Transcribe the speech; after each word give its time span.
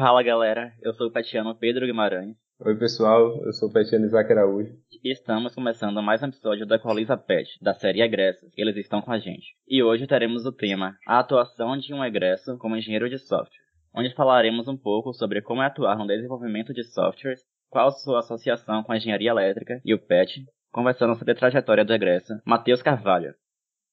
Fala 0.00 0.22
galera, 0.22 0.72
eu 0.80 0.94
sou 0.94 1.08
o 1.08 1.12
Petiano 1.12 1.54
Pedro 1.54 1.84
Guimarães. 1.84 2.34
Oi 2.58 2.74
pessoal, 2.74 3.36
eu 3.44 3.52
sou 3.52 3.68
o 3.68 3.72
Petiano 3.72 4.06
Isaac 4.06 4.32
Araújo. 4.32 4.72
E 5.04 5.12
estamos 5.12 5.54
começando 5.54 6.02
mais 6.02 6.22
um 6.22 6.28
episódio 6.28 6.64
da 6.66 6.76
Equaliza 6.76 7.18
Pet, 7.18 7.58
da 7.60 7.74
série 7.74 8.00
Egressos, 8.00 8.50
eles 8.56 8.78
estão 8.78 9.02
com 9.02 9.12
a 9.12 9.18
gente. 9.18 9.54
E 9.68 9.82
hoje 9.82 10.06
teremos 10.06 10.46
o 10.46 10.52
tema 10.52 10.96
A 11.06 11.18
atuação 11.18 11.76
de 11.76 11.92
um 11.92 12.02
egresso 12.02 12.56
como 12.56 12.78
engenheiro 12.78 13.10
de 13.10 13.18
software, 13.18 13.60
onde 13.94 14.14
falaremos 14.14 14.68
um 14.68 14.76
pouco 14.76 15.12
sobre 15.12 15.42
como 15.42 15.60
é 15.60 15.66
atuar 15.66 15.98
no 15.98 16.06
desenvolvimento 16.06 16.72
de 16.72 16.82
softwares, 16.82 17.42
qual 17.68 17.90
sua 17.90 18.20
associação 18.20 18.82
com 18.82 18.92
a 18.92 18.96
engenharia 18.96 19.32
elétrica 19.32 19.82
e 19.84 19.92
o 19.92 19.98
PET, 19.98 20.46
conversando 20.72 21.14
sobre 21.14 21.32
a 21.32 21.36
trajetória 21.36 21.84
do 21.84 21.92
egresso, 21.92 22.32
Matheus 22.46 22.82
Carvalho. 22.82 23.34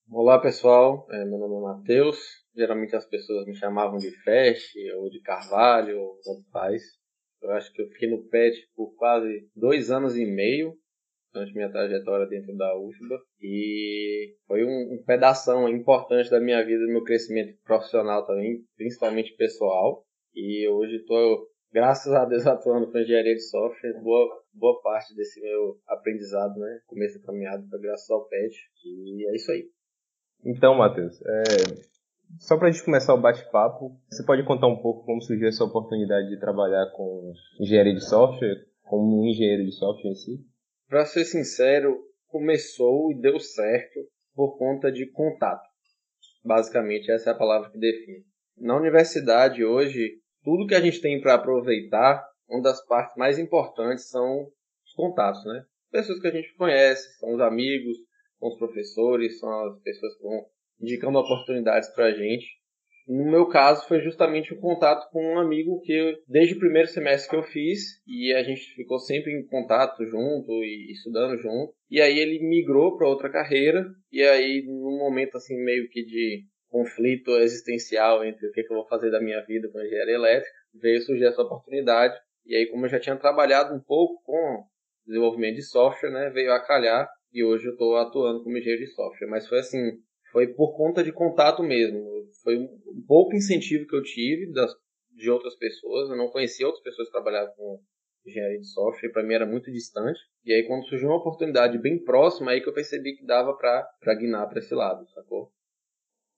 Olá 0.10 0.40
pessoal, 0.40 1.06
é, 1.12 1.26
meu 1.26 1.38
nome 1.38 1.58
é 1.58 1.60
Matheus. 1.60 2.18
Geralmente 2.58 2.96
as 2.96 3.06
pessoas 3.06 3.46
me 3.46 3.56
chamavam 3.56 3.98
de 3.98 4.10
Fest 4.24 4.74
ou 4.98 5.10
de 5.10 5.22
Carvalho, 5.22 6.00
ou 6.00 6.20
tanto 6.24 6.44
faz. 6.52 6.82
Eu 7.42 7.52
acho 7.52 7.72
que 7.72 7.82
eu 7.82 7.88
fiquei 7.90 8.10
no 8.10 8.28
PET 8.28 8.58
por 8.76 8.96
quase 8.96 9.48
dois 9.56 9.92
anos 9.92 10.18
e 10.18 10.26
meio 10.26 10.74
durante 11.32 11.54
minha 11.54 11.72
trajetória 11.72 12.26
dentro 12.26 12.56
da 12.58 12.76
UFBA 12.76 13.20
e 13.40 14.36
foi 14.48 14.64
um, 14.64 14.96
um 14.96 15.04
pedação 15.06 15.70
importante 15.70 16.32
da 16.32 16.40
minha 16.40 16.66
vida, 16.66 16.80
do 16.80 16.92
meu 16.92 17.04
crescimento 17.04 17.56
profissional 17.64 18.26
também, 18.26 18.64
principalmente 18.76 19.36
pessoal. 19.36 20.04
E 20.34 20.68
hoje 20.68 20.96
estou, 20.96 21.48
graças 21.72 22.12
a 22.12 22.26
Deus, 22.26 22.46
atuando 22.48 22.92
com 22.92 22.98
engenharia 22.98 23.36
de 23.36 23.42
software. 23.42 24.02
Boa, 24.02 24.44
boa 24.52 24.82
parte 24.82 25.16
desse 25.16 25.40
meu 25.42 25.78
aprendizado, 25.88 26.58
né? 26.60 26.80
Começo 26.88 27.20
da 27.20 27.26
caminhada 27.26 27.64
foi 27.70 27.80
graças 27.82 28.10
ao 28.10 28.28
PET. 28.28 28.56
E 28.84 29.30
é 29.30 29.36
isso 29.36 29.52
aí. 29.52 29.70
Então, 30.44 30.76
Matheus, 30.76 31.20
é, 31.22 31.97
só 32.40 32.58
para 32.58 32.68
a 32.68 32.72
gente 32.72 32.84
começar 32.84 33.14
o 33.14 33.22
bate-papo, 33.22 34.00
você 34.10 34.24
pode 34.26 34.44
contar 34.46 34.68
um 34.68 34.82
pouco 34.82 35.06
como 35.06 35.22
surgiu 35.22 35.48
essa 35.48 35.64
oportunidade 35.64 36.30
de 36.30 36.40
trabalhar 36.40 36.92
com 36.96 37.34
engenharia 37.60 37.94
de 37.94 38.04
software, 38.04 38.66
como 38.84 39.22
um 39.22 39.26
engenheiro 39.26 39.66
de 39.66 39.72
software 39.72 40.12
em 40.12 40.16
si? 40.16 40.46
Para 40.88 41.06
ser 41.06 41.26
sincero, 41.26 41.98
começou 42.28 43.12
e 43.12 43.20
deu 43.20 43.40
certo 43.40 44.00
por 44.36 44.58
conta 44.58 44.92
de 44.92 45.06
contato. 45.12 45.68
Basicamente, 46.44 47.12
essa 47.12 47.32
é 47.32 47.34
a 47.34 47.38
palavra 47.38 47.70
que 47.70 47.80
define. 47.80 48.24
Na 48.58 48.78
universidade, 48.78 49.64
hoje, 49.66 50.20
tudo 50.44 50.68
que 50.68 50.76
a 50.76 50.80
gente 50.80 51.02
tem 51.02 51.20
para 51.20 51.36
aproveitar, 51.36 52.26
uma 52.50 52.62
das 52.62 52.86
partes 52.86 53.16
mais 53.18 53.38
importantes 53.38 54.10
são 54.10 54.48
os 54.86 54.94
contatos, 54.96 55.44
né? 55.46 55.66
Pessoas 55.92 56.20
que 56.20 56.28
a 56.28 56.32
gente 56.32 56.54
conhece, 56.56 57.20
são 57.20 57.34
os 57.34 57.42
amigos, 57.42 57.98
com 58.40 58.50
os 58.50 58.58
professores, 58.58 59.40
são 59.40 59.50
as 59.68 59.82
pessoas 59.82 60.14
vão 60.22 60.46
indicando 60.82 61.18
oportunidades 61.18 61.90
para 61.90 62.06
a 62.06 62.12
gente. 62.12 62.46
No 63.08 63.24
meu 63.32 63.48
caso, 63.48 63.88
foi 63.88 64.02
justamente 64.02 64.54
o 64.54 64.60
contato 64.60 65.10
com 65.12 65.24
um 65.24 65.40
amigo 65.40 65.80
que 65.82 66.22
desde 66.28 66.56
o 66.56 66.60
primeiro 66.60 66.90
semestre 66.90 67.30
que 67.30 67.36
eu 67.38 67.44
fiz, 67.44 68.02
e 68.06 68.34
a 68.34 68.44
gente 68.44 68.62
ficou 68.76 69.00
sempre 69.00 69.32
em 69.32 69.46
contato 69.46 70.06
junto 70.06 70.52
e 70.52 70.92
estudando 70.92 71.38
junto. 71.38 71.74
E 71.90 72.02
aí 72.02 72.20
ele 72.20 72.46
migrou 72.46 72.98
para 72.98 73.08
outra 73.08 73.32
carreira, 73.32 73.86
e 74.12 74.22
aí 74.22 74.62
num 74.66 74.98
momento 74.98 75.38
assim 75.38 75.56
meio 75.64 75.90
que 75.90 76.04
de 76.04 76.44
conflito 76.70 77.32
existencial 77.38 78.26
entre 78.26 78.46
o 78.46 78.52
que, 78.52 78.64
que 78.64 78.72
eu 78.72 78.78
vou 78.78 78.88
fazer 78.88 79.10
da 79.10 79.22
minha 79.22 79.42
vida 79.46 79.70
com 79.72 79.82
engenharia 79.82 80.16
elétrica, 80.16 80.52
veio 80.74 81.02
surgir 81.02 81.26
essa 81.26 81.42
oportunidade. 81.42 82.14
E 82.46 82.56
aí, 82.56 82.66
como 82.68 82.86
eu 82.86 82.90
já 82.90 83.00
tinha 83.00 83.16
trabalhado 83.16 83.74
um 83.74 83.80
pouco 83.80 84.22
com 84.24 84.64
desenvolvimento 85.06 85.56
de 85.56 85.64
software, 85.64 86.12
né, 86.12 86.30
veio 86.30 86.52
a 86.52 86.60
calhar 86.60 87.10
e 87.32 87.44
hoje 87.44 87.66
eu 87.68 87.72
estou 87.72 87.96
atuando 87.98 88.44
como 88.44 88.58
engenheiro 88.58 88.84
de 88.84 88.92
software. 88.92 89.28
Mas 89.28 89.48
foi 89.48 89.60
assim, 89.60 89.92
foi 90.38 90.46
por 90.46 90.78
conta 90.78 91.04
de 91.04 91.12
contato 91.12 91.64
mesmo. 91.64 92.00
Foi 92.44 92.60
um, 92.60 93.04
pouco 93.08 93.36
incentivo 93.36 93.88
que 93.88 93.96
eu 93.96 94.04
tive 94.04 94.54
das, 94.54 94.72
de 95.16 95.32
outras 95.32 95.56
pessoas. 95.56 96.12
Eu 96.12 96.16
não 96.16 96.28
conhecia 96.28 96.68
outras 96.68 96.84
pessoas 96.84 97.08
que 97.08 97.12
trabalhavam 97.12 97.56
com 97.56 97.80
engenharia 98.24 98.60
de 98.60 98.68
software, 98.68 99.10
para 99.10 99.24
mim 99.24 99.34
era 99.34 99.48
muito 99.48 99.72
distante. 99.72 100.20
E 100.46 100.54
aí 100.54 100.68
quando 100.68 100.86
surgiu 100.86 101.08
uma 101.08 101.18
oportunidade 101.18 101.80
bem 101.80 101.98
próxima, 102.04 102.52
aí 102.52 102.62
que 102.62 102.70
eu 102.70 102.74
percebi 102.74 103.16
que 103.16 103.26
dava 103.26 103.56
para 103.56 104.16
guinar 104.16 104.48
para 104.48 104.60
esse 104.60 104.76
lado, 104.76 105.10
sacou? 105.10 105.50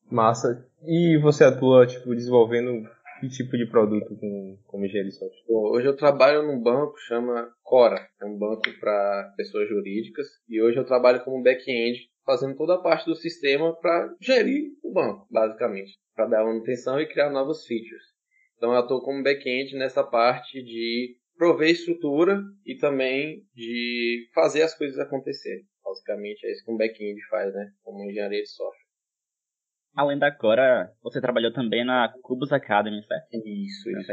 Massa. 0.09 0.66
E 0.88 1.18
você 1.18 1.44
atua, 1.44 1.86
tipo, 1.86 2.16
desenvolvendo 2.16 2.88
que 3.20 3.28
tipo 3.28 3.58
de 3.58 3.66
produto 3.70 4.16
com, 4.16 4.58
como 4.66 4.86
engenharia 4.86 5.12
de 5.12 5.18
software? 5.18 5.44
Hoje 5.50 5.88
eu 5.88 5.96
trabalho 5.96 6.44
num 6.44 6.62
banco 6.62 6.98
chama 7.00 7.52
Cora, 7.69 8.09
é 8.19 8.25
um 8.25 8.35
banco 8.35 8.63
para 8.80 9.31
pessoas 9.38 9.69
jurídicas, 9.69 10.25
e 10.50 10.59
hoje 10.59 10.80
eu 10.80 10.85
trabalho 10.85 11.24
como 11.24 11.44
back-end, 11.44 12.00
fazendo 12.25 12.56
toda 12.56 12.74
a 12.74 12.81
parte 12.81 13.06
do 13.06 13.13
sistema 13.13 13.80
para 13.80 14.12
gerir 14.19 14.72
o 14.84 14.91
banco, 14.91 15.28
basicamente, 15.30 15.91
para 16.16 16.25
dar 16.25 16.44
manutenção 16.44 17.00
e 17.00 17.06
criar 17.06 17.29
novos 17.29 17.68
features. 17.68 18.02
Então 18.58 18.74
eu 18.74 18.81
estou 18.81 19.03
como 19.03 19.22
back-end 19.22 19.75
nessa 19.78 20.03
parte 20.03 20.63
de 20.63 21.16
prover 21.38 21.69
estrutura 21.69 22.41
e 22.66 22.75
também 22.75 23.44
de 23.53 24.28
fazer 24.34 24.63
as 24.63 24.75
coisas 24.75 24.97
acontecerem. 24.97 25.63
Basicamente 25.85 26.44
é 26.47 26.52
isso 26.52 26.66
que 26.66 26.72
um 26.72 26.78
back-end 26.78 27.22
faz, 27.29 27.53
né? 27.53 27.69
Como 27.84 28.03
engenharia 28.03 28.41
de 28.41 28.50
software. 28.50 28.90
Além 29.96 30.18
da 30.18 30.35
Cora, 30.35 30.91
você 31.03 31.22
trabalhou 31.22 31.53
também 31.53 31.85
na 31.85 32.12
Cubus 32.24 32.52
Academy, 32.52 33.06
certo? 33.06 33.28
Isso, 33.46 33.91
isso. 33.91 34.12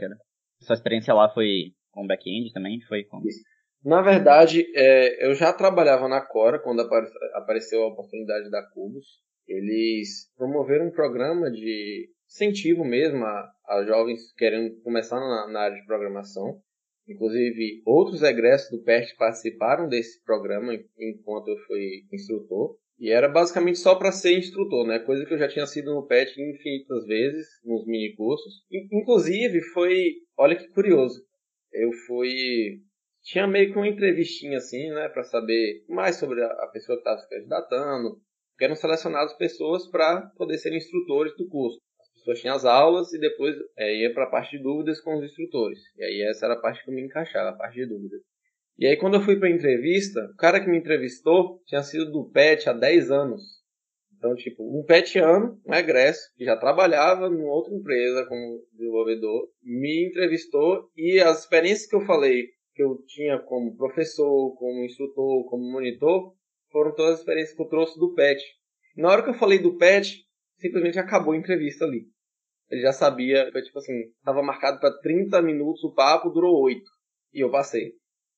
Sua 0.61 0.75
experiência 0.75 1.15
lá 1.15 1.33
foi 1.33 1.72
com 1.97 2.07
back-end 2.07 2.53
também? 2.53 2.79
Foi 2.83 3.03
com... 3.05 3.27
Isso. 3.27 3.41
Na 3.83 4.03
verdade, 4.03 4.67
é, 4.75 5.27
eu 5.27 5.34
já 5.34 5.53
trabalhava 5.53 6.07
na 6.09 6.21
Cora 6.21 6.59
quando 6.59 6.81
apare 6.81 7.07
apareceu 7.34 7.83
a 7.83 7.89
oportunidade 7.89 8.51
da 8.51 8.62
Cubus. 8.62 9.07
Eles 9.49 10.31
promoveram 10.37 10.89
um 10.89 10.91
programa 10.91 11.51
de 11.51 12.09
incentivo 12.29 12.84
mesmo 12.84 13.25
a, 13.25 13.49
a 13.69 13.84
jovens 13.84 14.33
querendo 14.37 14.81
começar 14.83 15.17
na, 15.17 15.53
na, 15.53 15.61
área 15.61 15.77
de 15.77 15.87
programação. 15.87 16.61
Inclusive, 17.09 17.83
outros 17.87 18.23
egressos 18.23 18.71
do 18.71 18.83
PERT 18.83 19.17
participaram 19.17 19.89
desse 19.89 20.23
programa 20.25 20.75
enquanto 20.99 21.49
eu 21.49 21.57
fui 21.69 22.03
instrutor. 22.13 22.77
E 22.99 23.11
era 23.11 23.28
basicamente 23.28 23.78
só 23.78 23.95
para 23.95 24.11
ser 24.11 24.37
instrutor, 24.37 24.87
né? 24.87 24.99
Coisa 24.99 25.25
que 25.25 25.34
eu 25.34 25.39
já 25.39 25.47
tinha 25.47 25.67
sido 25.67 25.95
no 25.95 26.07
PET 26.07 26.33
infinitas 26.41 27.07
vezes, 27.07 27.47
nos 27.63 27.87
mini 27.87 28.15
cursos. 28.17 28.65
Inclusive, 28.91 29.61
foi. 29.73 30.15
Olha 30.37 30.57
que 30.57 30.67
curioso. 30.69 31.23
Eu 31.77 31.93
fui. 32.07 32.81
Tinha 33.23 33.47
meio 33.47 33.73
que 33.73 33.79
uma 33.79 33.89
entrevistinha 33.89 34.59
assim, 34.59 34.91
né? 34.91 35.09
Para 35.09 35.25
saber 35.25 35.85
mais 35.89 36.17
sobre 36.17 36.43
a 36.43 36.67
pessoa 36.73 36.97
que 36.97 37.01
estava 37.01 37.19
se 37.19 37.29
candidatando. 37.29 38.21
Porque 38.53 38.65
eram 38.65 38.75
selecionadas 38.75 39.37
pessoas 39.37 39.87
para 39.89 40.23
poder 40.37 40.59
ser 40.59 40.73
instrutores 40.75 41.37
do 41.37 41.49
curso. 41.49 41.79
As 42.01 42.13
pessoas 42.15 42.41
tinham 42.41 42.57
as 42.57 42.65
aulas 42.65 43.13
e 43.13 43.19
depois 43.19 43.55
é, 43.77 43.95
ia 43.97 44.15
para 44.15 44.25
a 44.25 44.31
parte 44.31 44.57
de 44.57 44.63
dúvidas 44.63 45.01
com 45.01 45.19
os 45.19 45.25
instrutores. 45.25 45.79
E 45.97 46.05
aí 46.05 46.23
essa 46.23 46.47
era 46.47 46.55
a 46.55 46.61
parte 46.61 46.83
que 46.83 46.91
eu 46.91 46.95
me 46.95 47.03
encaixava, 47.03 47.51
a 47.51 47.57
parte 47.57 47.75
de 47.75 47.87
dúvidas. 47.87 48.21
E 48.79 48.87
aí, 48.87 48.97
quando 48.99 49.15
eu 49.15 49.23
fui 49.23 49.37
para 49.39 49.49
a 49.49 49.51
entrevista, 49.51 50.21
o 50.35 50.37
cara 50.37 50.61
que 50.61 50.69
me 50.69 50.77
entrevistou 50.77 51.63
tinha 51.65 51.83
sido 51.83 52.13
do 52.13 52.31
PET 52.31 52.69
há 52.69 52.75
10 52.75 53.11
anos. 53.11 53.43
Então, 54.16 54.34
tipo, 54.34 54.62
um 54.62 54.82
petiano, 54.84 55.60
um 55.66 55.75
egresso, 55.75 56.32
que 56.37 56.44
já 56.44 56.56
trabalhava 56.56 57.27
em 57.27 57.43
outra 57.44 57.75
empresa 57.75 58.27
como 58.27 58.65
desenvolvedor, 58.72 59.49
me 59.62 60.09
entrevistou 60.09 60.91
e 60.97 61.21
as 61.21 61.41
experiências 61.41 61.88
que 61.88 61.97
eu 61.97 62.06
falei 62.06 62.49
que 62.77 62.82
eu 62.82 63.03
tinha 63.06 63.38
como 63.38 63.75
professor, 63.75 64.54
como 64.59 64.84
instrutor, 64.84 65.49
como 65.49 65.72
monitor, 65.72 66.34
foram 66.71 66.94
todas 66.94 67.15
as 67.15 67.21
experiências 67.21 67.56
que 67.56 67.62
eu 67.62 67.69
trouxe 67.69 67.99
do 67.99 68.15
PET. 68.15 68.43
Na 68.94 69.10
hora 69.10 69.22
que 69.22 69.31
eu 69.31 69.34
falei 69.34 69.59
do 69.59 69.78
PET, 69.78 70.22
simplesmente 70.59 70.98
acabou 70.98 71.33
a 71.33 71.37
entrevista 71.38 71.87
ali. 71.87 72.06
Ele 72.71 72.83
já 72.83 72.93
sabia, 72.93 73.50
foi 73.50 73.62
tipo 73.62 73.78
assim, 73.78 73.94
estava 74.19 74.43
marcado 74.43 74.78
para 74.78 74.98
30 75.00 75.41
minutos 75.41 75.83
o 75.84 75.94
papo, 75.94 76.28
durou 76.28 76.60
8. 76.60 76.83
E 77.33 77.41
eu 77.41 77.50
passei. 77.50 77.93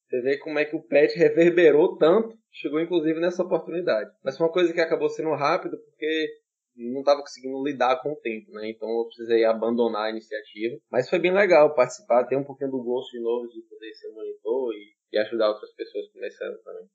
Você 0.08 0.22
vê 0.22 0.38
como 0.38 0.58
é 0.58 0.64
que 0.64 0.74
o 0.74 0.82
pet 0.82 1.16
reverberou 1.18 1.98
tanto, 1.98 2.34
chegou 2.50 2.80
inclusive 2.80 3.20
nessa 3.20 3.42
oportunidade. 3.42 4.10
Mas 4.24 4.38
foi 4.38 4.46
uma 4.46 4.52
coisa 4.52 4.72
que 4.72 4.80
acabou 4.80 5.10
sendo 5.10 5.34
rápida 5.34 5.76
porque 5.76 6.28
não 6.74 7.00
estava 7.00 7.20
conseguindo 7.20 7.62
lidar 7.62 8.00
com 8.00 8.12
o 8.12 8.16
tempo, 8.16 8.50
né? 8.52 8.70
Então 8.70 8.88
eu 8.88 9.04
precisei 9.04 9.44
abandonar 9.44 10.06
a 10.06 10.10
iniciativa. 10.10 10.78
Mas 10.90 11.10
foi 11.10 11.18
bem 11.18 11.32
legal 11.32 11.74
participar, 11.74 12.24
ter 12.24 12.36
um 12.36 12.44
pouquinho 12.44 12.70
do 12.70 12.82
gosto 12.82 13.10
de 13.10 13.20
novo 13.20 13.48
de 13.48 13.60
poder 13.68 13.92
ser 13.94 14.08
monitor 14.12 14.72
e, 14.74 14.94
e 15.12 15.18
ajudar 15.18 15.50
outras 15.50 15.74
pessoas 15.74 16.10
começando 16.10 16.56
também. 16.62 16.86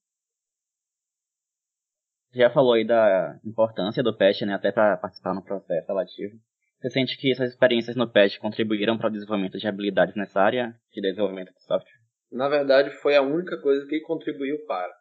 Já 2.33 2.49
falou 2.49 2.73
aí 2.73 2.83
da 2.83 3.39
importância 3.45 4.01
do 4.01 4.17
PET, 4.17 4.43
né, 4.43 4.55
até 4.55 4.71
para 4.71 4.97
participar 4.97 5.35
no 5.35 5.43
processo 5.43 5.85
seletivo. 5.85 6.35
Você 6.81 6.89
sente 6.89 7.15
que 7.15 7.31
essas 7.31 7.51
experiências 7.51 7.95
no 7.95 8.11
PET 8.11 8.39
contribuíram 8.39 8.97
para 8.97 9.07
o 9.07 9.11
desenvolvimento 9.11 9.59
de 9.59 9.67
habilidades 9.67 10.15
nessa 10.15 10.41
área 10.41 10.75
de 10.91 10.99
desenvolvimento 10.99 11.53
de 11.53 11.61
software? 11.61 12.02
Na 12.33 12.49
verdade, 12.49 12.89
foi 12.97 13.15
a 13.15 13.21
única 13.21 13.59
coisa 13.61 13.85
que 13.87 14.01
contribuiu 14.01 14.65
para. 14.65 14.93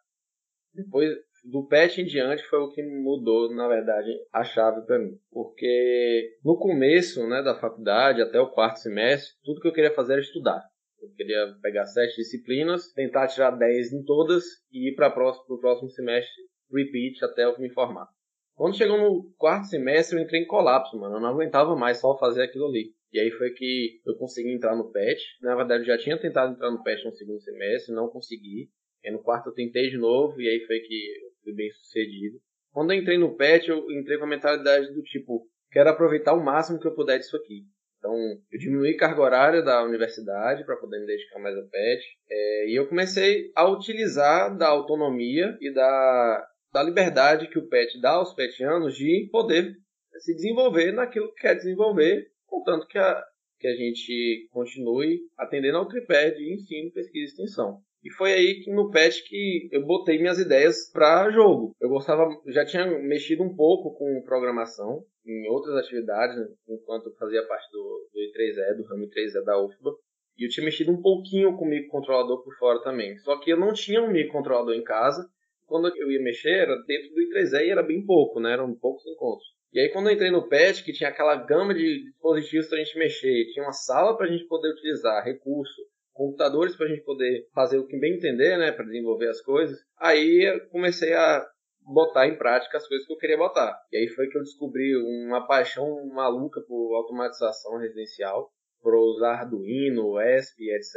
Depois 0.73 1.13
do 1.43 1.67
PET 1.67 2.01
em 2.01 2.05
diante 2.05 2.43
foi 2.43 2.59
o 2.59 2.69
que 2.71 2.81
mudou, 2.81 3.53
na 3.53 3.67
verdade, 3.67 4.09
a 4.31 4.43
chave 4.43 4.85
para 4.85 4.99
mim. 4.99 5.17
Porque 5.31 6.37
no 6.43 6.57
começo 6.57 7.27
né, 7.27 7.41
da 7.41 7.59
faculdade, 7.59 8.21
até 8.21 8.39
o 8.39 8.49
quarto 8.49 8.77
semestre, 8.77 9.33
tudo 9.43 9.59
que 9.59 9.67
eu 9.67 9.73
queria 9.73 9.93
fazer 9.93 10.13
era 10.13 10.21
estudar. 10.21 10.63
Eu 11.01 11.09
queria 11.15 11.55
pegar 11.61 11.85
sete 11.85 12.15
disciplinas, 12.15 12.93
tentar 12.93 13.27
tirar 13.27 13.51
dez 13.51 13.91
em 13.91 14.03
todas 14.03 14.43
e 14.71 14.89
ir 14.89 14.95
para 14.95 15.09
o 15.09 15.59
próximo 15.59 15.89
semestre 15.89 16.31
repeat 16.71 17.23
até 17.23 17.43
eu 17.43 17.59
me 17.59 17.69
formar. 17.69 18.07
Quando 18.55 18.77
chegou 18.77 18.97
no 18.97 19.33
quarto 19.37 19.67
semestre, 19.67 20.17
eu 20.17 20.23
entrei 20.23 20.41
em 20.41 20.47
colapso, 20.47 20.97
mano. 20.97 21.15
Eu 21.15 21.19
não 21.19 21.29
aguentava 21.29 21.75
mais 21.75 21.99
só 21.99 22.17
fazer 22.17 22.43
aquilo 22.43 22.67
ali. 22.67 22.93
E 23.13 23.19
aí 23.19 23.29
foi 23.31 23.51
que 23.51 24.01
eu 24.05 24.15
consegui 24.15 24.51
entrar 24.51 24.75
no 24.75 24.91
PET. 24.91 25.21
Na 25.41 25.55
verdade, 25.55 25.83
eu 25.83 25.87
já 25.87 25.97
tinha 25.97 26.19
tentado 26.19 26.53
entrar 26.53 26.71
no 26.71 26.81
PET 26.81 27.05
no 27.05 27.15
segundo 27.15 27.39
semestre, 27.41 27.93
não 27.93 28.09
consegui. 28.09 28.69
E 29.03 29.11
no 29.11 29.21
quarto 29.21 29.49
eu 29.49 29.53
tentei 29.53 29.89
de 29.89 29.97
novo 29.97 30.41
e 30.41 30.49
aí 30.49 30.65
foi 30.65 30.79
que 30.79 30.95
eu 31.23 31.29
fui 31.43 31.53
bem 31.53 31.69
sucedido. 31.71 32.39
Quando 32.71 32.91
eu 32.91 32.97
entrei 32.97 33.19
no 33.19 33.35
PET, 33.35 33.69
eu 33.69 33.91
entrei 33.91 34.17
com 34.17 34.23
a 34.23 34.29
mentalidade 34.29 34.91
do 34.93 35.03
tipo, 35.03 35.47
quero 35.71 35.89
aproveitar 35.89 36.33
o 36.33 36.43
máximo 36.43 36.79
que 36.79 36.87
eu 36.87 36.95
puder 36.95 37.19
disso 37.19 37.37
aqui. 37.37 37.65
Então, 37.99 38.13
eu 38.51 38.59
diminuí 38.59 38.97
carga 38.97 39.21
horária 39.21 39.61
da 39.61 39.83
universidade 39.83 40.65
para 40.65 40.75
poder 40.75 40.99
me 40.99 41.05
dedicar 41.05 41.39
mais 41.39 41.55
ao 41.55 41.67
PET. 41.69 42.03
É, 42.29 42.69
e 42.69 42.75
eu 42.75 42.87
comecei 42.87 43.51
a 43.55 43.69
utilizar 43.69 44.57
da 44.57 44.67
autonomia 44.67 45.55
e 45.61 45.71
da, 45.71 46.47
da 46.73 46.83
liberdade 46.83 47.47
que 47.47 47.59
o 47.59 47.69
PET 47.69 48.01
dá 48.01 48.11
aos 48.11 48.33
petianos 48.33 48.95
de 48.95 49.29
poder 49.31 49.73
se 50.19 50.33
desenvolver 50.35 50.91
naquilo 50.91 51.33
que 51.33 51.41
quer 51.41 51.55
desenvolver, 51.55 52.27
contanto 52.53 52.85
que 52.87 52.99
a, 52.99 53.23
que 53.59 53.67
a 53.67 53.75
gente 53.75 54.47
continue 54.51 55.21
atendendo 55.37 55.77
ao 55.77 55.87
tripé 55.87 56.29
de 56.29 56.53
ensino, 56.53 56.91
pesquisa 56.91 57.23
e 57.23 57.25
extensão. 57.25 57.79
E 58.03 58.11
foi 58.11 58.33
aí 58.33 58.61
que 58.61 58.69
no 58.69 58.91
PET 58.91 59.23
que 59.27 59.69
eu 59.71 59.85
botei 59.85 60.19
minhas 60.19 60.37
ideias 60.37 60.91
para 60.91 61.31
jogo. 61.31 61.73
Eu 61.79 61.89
gostava, 61.89 62.27
já 62.47 62.65
tinha 62.65 62.85
mexido 62.85 63.41
um 63.41 63.55
pouco 63.55 63.95
com 63.97 64.21
programação 64.25 65.03
em 65.25 65.47
outras 65.47 65.75
atividades, 65.77 66.35
né, 66.35 66.45
enquanto 66.67 67.15
fazia 67.17 67.47
parte 67.47 67.71
do, 67.71 68.09
do 68.13 68.19
I3E, 68.19 68.77
do 68.77 68.83
ramo 68.83 69.05
I3E 69.05 69.43
da 69.45 69.57
UFBA. 69.57 69.95
E 70.37 70.45
eu 70.45 70.49
tinha 70.49 70.65
mexido 70.65 70.91
um 70.91 71.01
pouquinho 71.01 71.55
com 71.55 71.63
o 71.63 71.69
microcontrolador 71.69 72.43
por 72.43 72.53
fora 72.57 72.83
também. 72.83 73.17
Só 73.19 73.39
que 73.39 73.51
eu 73.51 73.57
não 73.57 73.71
tinha 73.71 74.01
um 74.01 74.11
microcontrolador 74.11 74.75
em 74.75 74.83
casa. 74.83 75.25
Quando 75.65 75.87
eu 75.95 76.11
ia 76.11 76.21
mexer, 76.21 76.59
era 76.59 76.75
dentro 76.85 77.09
do 77.13 77.21
I3E 77.21 77.67
e 77.67 77.69
era 77.69 77.81
bem 77.81 78.05
pouco, 78.05 78.41
né? 78.41 78.51
Eram 78.51 78.75
poucos 78.75 79.05
encontros. 79.07 79.47
E 79.73 79.79
aí 79.79 79.89
quando 79.89 80.07
eu 80.07 80.13
entrei 80.13 80.29
no 80.29 80.47
PET, 80.47 80.83
que 80.83 80.93
tinha 80.93 81.09
aquela 81.09 81.35
gama 81.35 81.73
de 81.73 82.03
dispositivos 82.03 82.67
para 82.67 82.77
a 82.77 82.83
gente 82.83 82.97
mexer, 82.97 83.47
tinha 83.51 83.65
uma 83.65 83.73
sala 83.73 84.15
para 84.15 84.27
a 84.27 84.29
gente 84.29 84.45
poder 84.45 84.69
utilizar, 84.69 85.23
recurso, 85.23 85.81
computadores 86.13 86.75
para 86.75 86.85
a 86.85 86.89
gente 86.89 87.03
poder 87.03 87.47
fazer 87.55 87.79
o 87.79 87.87
que 87.87 87.97
bem 87.97 88.13
entender, 88.13 88.55
né, 88.57 88.71
para 88.71 88.85
desenvolver 88.85 89.29
as 89.29 89.41
coisas. 89.41 89.79
Aí 89.99 90.43
eu 90.47 90.69
comecei 90.69 91.13
a 91.13 91.43
botar 91.81 92.27
em 92.27 92.37
prática 92.37 92.77
as 92.77 92.87
coisas 92.87 93.05
que 93.05 93.13
eu 93.13 93.17
queria 93.17 93.37
botar. 93.37 93.75
E 93.91 93.97
aí 93.97 94.07
foi 94.09 94.27
que 94.27 94.37
eu 94.37 94.43
descobri 94.43 94.95
uma 94.95 95.45
paixão 95.47 96.05
maluca 96.13 96.61
por 96.61 96.95
automatização 96.95 97.77
residencial, 97.79 98.51
por 98.81 98.93
usar 98.95 99.39
Arduino, 99.39 100.21
ESP, 100.21 100.69
etc. 100.69 100.95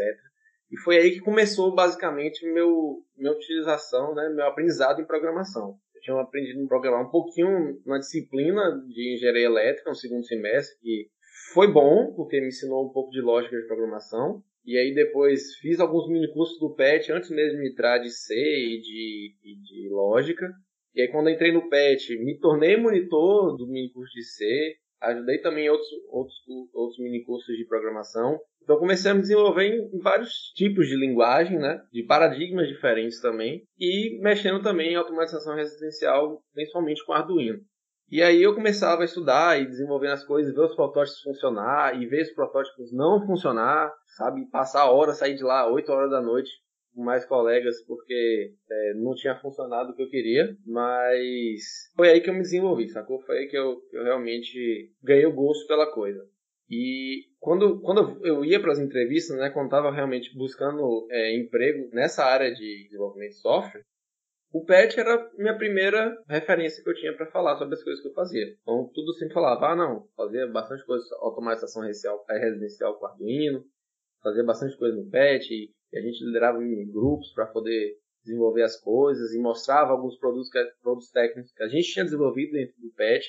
E 0.71 0.79
foi 0.81 0.99
aí 0.99 1.13
que 1.13 1.21
começou 1.21 1.75
basicamente 1.75 2.45
meu 2.45 3.03
minha 3.17 3.33
utilização, 3.33 4.15
né, 4.15 4.29
meu 4.29 4.47
aprendizado 4.47 5.01
em 5.01 5.07
programação. 5.07 5.79
Eu 6.07 6.15
tinha 6.15 6.21
aprendido 6.21 6.65
a 6.65 6.69
programar 6.69 7.07
um 7.07 7.11
pouquinho 7.11 7.81
na 7.85 7.99
disciplina 7.99 8.63
de 8.89 9.15
engenharia 9.15 9.47
elétrica 9.47 9.91
no 9.91 9.97
segundo 9.97 10.25
semestre, 10.25 10.79
que 10.81 11.09
foi 11.53 11.73
bom, 11.73 12.15
porque 12.15 12.41
me 12.41 12.49
ensinou 12.49 12.87
um 12.87 12.93
pouco 12.93 13.11
de 13.11 13.21
lógica 13.21 13.57
de 13.57 13.67
programação. 13.67 14.43
E 14.65 14.77
aí 14.79 14.95
depois 14.95 15.55
fiz 15.57 15.81
alguns 15.81 16.09
mini 16.09 16.33
cursos 16.33 16.59
do 16.59 16.75
PET 16.75 17.13
antes 17.13 17.31
mesmo 17.31 17.61
de 17.61 17.71
entrar 17.71 17.99
de 17.99 18.11
C 18.11 18.35
e 18.35 18.81
de, 18.81 19.35
e 19.45 19.57
de 19.63 19.89
lógica. 19.91 20.49
E 20.95 21.03
aí 21.03 21.09
quando 21.09 21.31
entrei 21.31 21.53
no 21.53 21.69
PET, 21.69 22.17
me 22.19 22.39
tornei 22.39 22.77
monitor 22.77 23.57
do 23.57 23.67
mini 23.67 23.93
curso 23.93 24.13
de 24.13 24.25
C, 24.25 24.77
ajudei 25.07 25.39
também 25.41 25.69
outros, 25.71 25.89
outros, 26.11 26.37
outros 26.75 26.99
mini 26.99 27.25
cursos 27.25 27.57
de 27.57 27.67
programação. 27.67 28.39
Então 28.63 28.79
comecei 28.79 29.11
a 29.11 29.15
me 29.15 29.21
desenvolver 29.21 29.67
em 29.67 29.99
vários 29.99 30.53
tipos 30.55 30.89
de 30.89 30.97
linguagem, 30.97 31.59
né? 31.59 31.81
De 31.93 32.03
paradigmas 32.03 32.69
diferentes 32.69 33.21
também. 33.21 33.63
E 33.79 34.19
mexendo 34.21 34.63
também 34.63 34.93
em 34.93 34.97
automatização 34.97 35.55
residencial, 35.55 36.43
principalmente 36.53 37.05
com 37.05 37.13
Arduino. 37.13 37.61
E 38.11 38.23
aí 38.23 38.41
eu 38.41 38.55
começava 38.55 39.03
a 39.03 39.05
estudar 39.05 39.61
e 39.61 39.67
desenvolvendo 39.67 40.13
as 40.13 40.25
coisas, 40.25 40.55
ver 40.55 40.61
os 40.61 40.77
protótipos 40.77 41.21
funcionar 41.23 42.01
e 42.01 42.07
ver 42.07 42.23
os 42.23 42.33
protótipos 42.35 42.93
não 42.93 43.27
funcionar, 43.27 43.93
sabe? 44.17 44.49
Passar 44.51 44.83
a 44.83 44.91
hora, 44.91 45.13
sair 45.13 45.35
de 45.35 45.43
lá 45.43 45.69
8 45.71 45.91
horas 45.91 46.11
da 46.11 46.21
noite 46.21 46.51
com 46.97 47.05
mais 47.05 47.27
colegas 47.27 47.85
porque 47.87 48.55
é, 48.69 48.95
não 48.95 49.15
tinha 49.15 49.39
funcionado 49.39 49.93
o 49.93 49.95
que 49.95 50.03
eu 50.03 50.09
queria, 50.09 50.57
mas 50.67 51.61
foi 51.95 52.09
aí 52.09 52.21
que 52.23 52.31
eu 52.31 52.35
me 52.35 52.41
desenvolvi, 52.41 52.89
sacou? 52.89 53.21
Foi 53.21 53.39
aí 53.39 53.47
que 53.47 53.57
eu, 53.57 53.79
eu 53.93 54.03
realmente 54.03 54.91
ganhei 55.03 55.27
o 55.27 55.35
gosto 55.35 55.67
pela 55.69 55.93
coisa. 55.93 56.27
E 56.69 57.27
quando, 57.39 57.81
quando 57.81 58.27
eu 58.27 58.45
ia 58.45 58.59
para 58.59 58.73
as 58.73 58.79
entrevistas, 58.79 59.37
né, 59.37 59.51
quando 59.51 59.67
estava 59.67 59.93
realmente 59.93 60.37
buscando 60.37 61.07
é, 61.11 61.37
emprego 61.37 61.89
nessa 61.93 62.25
área 62.25 62.53
de 62.53 62.85
desenvolvimento 62.85 63.31
de 63.31 63.41
software, 63.41 63.85
o 64.53 64.65
PET 64.65 64.99
era 64.99 65.31
minha 65.37 65.57
primeira 65.57 66.17
referência 66.29 66.83
que 66.83 66.89
eu 66.89 66.95
tinha 66.95 67.15
para 67.15 67.31
falar 67.31 67.57
sobre 67.59 67.75
as 67.75 67.85
coisas 67.85 68.03
que 68.03 68.09
eu 68.09 68.15
fazia. 68.15 68.57
Então, 68.63 68.91
tudo 68.95 69.13
sempre 69.13 69.35
falava, 69.35 69.73
ah, 69.73 69.77
não, 69.77 70.09
fazia 70.17 70.47
bastante 70.47 70.85
coisa, 70.87 71.05
automatização 71.21 71.83
residencial, 71.83 72.25
residencial 72.29 73.05
Arduino, 73.05 73.65
fazia 74.23 74.43
bastante 74.43 74.77
coisa 74.79 74.97
no 74.97 75.11
PET, 75.11 75.73
a 75.97 76.01
gente 76.03 76.25
liderava 76.25 76.63
em 76.63 76.91
grupos 76.91 77.33
para 77.33 77.47
poder 77.47 77.97
desenvolver 78.25 78.63
as 78.63 78.79
coisas 78.81 79.33
e 79.33 79.39
mostrava 79.39 79.93
alguns 79.93 80.19
produtos, 80.19 80.51
que, 80.51 80.63
produtos 80.83 81.11
técnicos 81.11 81.53
que 81.53 81.63
a 81.63 81.69
gente 81.69 81.93
tinha 81.93 82.05
desenvolvido 82.05 82.53
dentro 82.53 82.75
do 82.81 82.93
PET, 82.93 83.25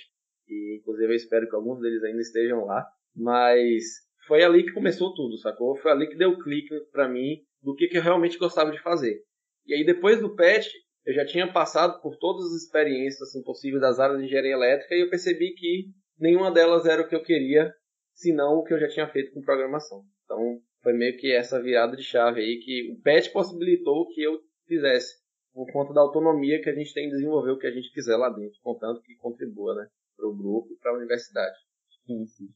e 0.48 0.80
inclusive 0.80 1.14
eu 1.14 1.16
espero 1.16 1.48
que 1.48 1.56
alguns 1.56 1.80
deles 1.80 2.04
ainda 2.04 2.22
estejam 2.22 2.66
lá, 2.66 2.86
mas 3.16 3.84
foi 4.28 4.44
ali 4.44 4.64
que 4.64 4.74
começou 4.74 5.14
tudo, 5.14 5.38
sacou? 5.38 5.76
Foi 5.78 5.92
ali 5.92 6.08
que 6.08 6.18
deu 6.18 6.38
clique 6.40 6.76
para 6.92 7.08
mim 7.08 7.44
do 7.62 7.76
que, 7.76 7.88
que 7.88 7.98
eu 7.98 8.02
realmente 8.02 8.38
gostava 8.38 8.72
de 8.72 8.82
fazer. 8.82 9.22
E 9.66 9.74
aí 9.74 9.86
depois 9.86 10.20
do 10.20 10.36
PET, 10.36 10.70
eu 11.06 11.14
já 11.14 11.26
tinha 11.26 11.52
passado 11.52 12.02
por 12.02 12.18
todas 12.18 12.46
as 12.48 12.64
experiências 12.64 13.30
assim, 13.30 13.42
possíveis 13.44 13.82
das 13.82 14.00
áreas 14.00 14.20
de 14.20 14.26
engenharia 14.26 14.54
elétrica 14.54 14.96
e 14.96 15.02
eu 15.02 15.10
percebi 15.10 15.54
que 15.54 15.86
nenhuma 16.20 16.52
delas 16.52 16.86
era 16.86 17.02
o 17.02 17.08
que 17.08 17.16
eu 17.16 17.24
queria, 17.24 17.74
senão 18.14 18.56
o 18.56 18.64
que 18.64 18.74
eu 18.74 18.80
já 18.80 18.88
tinha 18.88 19.08
feito 19.08 19.32
com 19.32 19.42
programação. 19.42 20.04
Então, 20.26 20.60
foi 20.88 20.94
meio 20.94 21.18
que 21.18 21.34
essa 21.34 21.62
virada 21.62 21.98
de 21.98 22.04
chave 22.04 22.40
aí 22.40 22.60
que 22.60 22.90
o 22.94 23.02
PET 23.02 23.30
possibilitou 23.34 24.08
que 24.08 24.24
eu 24.24 24.40
fizesse, 24.66 25.22
por 25.54 25.70
conta 25.74 25.94
da 25.94 26.00
autonomia 26.00 26.62
que 26.62 26.70
a 26.70 26.74
gente 26.74 26.94
tem 26.94 27.08
em 27.08 27.10
desenvolver 27.10 27.52
o 27.52 27.58
que 27.58 27.68
a 27.68 27.72
gente 27.72 27.92
quiser 27.92 28.16
lá 28.16 28.30
dentro, 28.30 28.58
contanto 28.64 29.02
que 29.02 29.14
contribua, 29.18 29.76
né, 29.76 29.90
para 30.16 30.26
o 30.26 30.34
grupo 30.34 30.72
e 30.72 30.78
para 30.78 30.92
a 30.92 30.96
universidade. 30.96 31.58
Sim, 32.06 32.26
sim. 32.28 32.48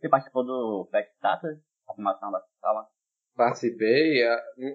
Você 0.00 0.08
participou 0.08 0.44
do 0.44 0.88
PET 0.90 1.12
Data, 1.22 1.46
a 1.88 1.94
formação 1.94 2.32
da 2.32 2.42
sala? 2.60 2.88
Participei. 3.36 4.20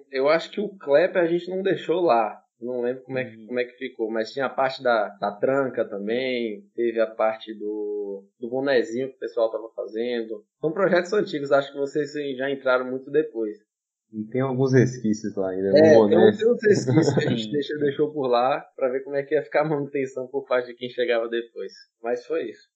Eu 0.09 0.29
acho 0.29 0.49
que 0.49 0.61
o 0.61 0.73
CLEP 0.77 1.17
a 1.17 1.27
gente 1.27 1.49
não 1.49 1.61
deixou 1.61 1.99
lá. 1.99 2.42
Não 2.63 2.81
lembro 2.81 3.03
como 3.03 3.17
é, 3.17 3.25
que, 3.25 3.37
uhum. 3.37 3.47
como 3.47 3.59
é 3.59 3.65
que 3.65 3.77
ficou, 3.77 4.09
mas 4.09 4.31
tinha 4.31 4.45
a 4.45 4.49
parte 4.49 4.81
da, 4.81 5.09
da 5.19 5.31
tranca 5.31 5.83
também, 5.83 6.63
teve 6.75 6.99
a 6.99 7.07
parte 7.07 7.53
do, 7.53 8.23
do 8.39 8.49
bonezinho 8.49 9.09
que 9.09 9.15
o 9.15 9.19
pessoal 9.19 9.47
estava 9.47 9.69
fazendo. 9.75 10.43
São 10.59 10.71
projetos 10.71 11.11
antigos, 11.13 11.51
acho 11.51 11.71
que 11.71 11.77
vocês 11.77 12.11
já 12.37 12.49
entraram 12.49 12.89
muito 12.89 13.11
depois. 13.11 13.57
E 14.13 14.23
tem 14.25 14.41
alguns 14.41 14.73
resquícios 14.73 15.35
lá 15.35 15.49
ainda. 15.49 15.69
É, 15.69 16.07
tem 16.07 16.17
uns 16.17 16.63
resquícios 16.63 17.13
que 17.15 17.25
a 17.25 17.29
gente 17.29 17.49
deixou, 17.51 17.79
deixou 17.79 18.13
por 18.13 18.27
lá 18.27 18.63
para 18.75 18.89
ver 18.89 19.03
como 19.03 19.15
é 19.15 19.23
que 19.23 19.33
ia 19.33 19.41
ficar 19.41 19.61
a 19.61 19.69
manutenção 19.69 20.27
por 20.27 20.45
parte 20.45 20.67
de 20.67 20.75
quem 20.75 20.87
chegava 20.89 21.27
depois. 21.27 21.73
Mas 22.01 22.23
foi 22.25 22.49
isso. 22.49 22.72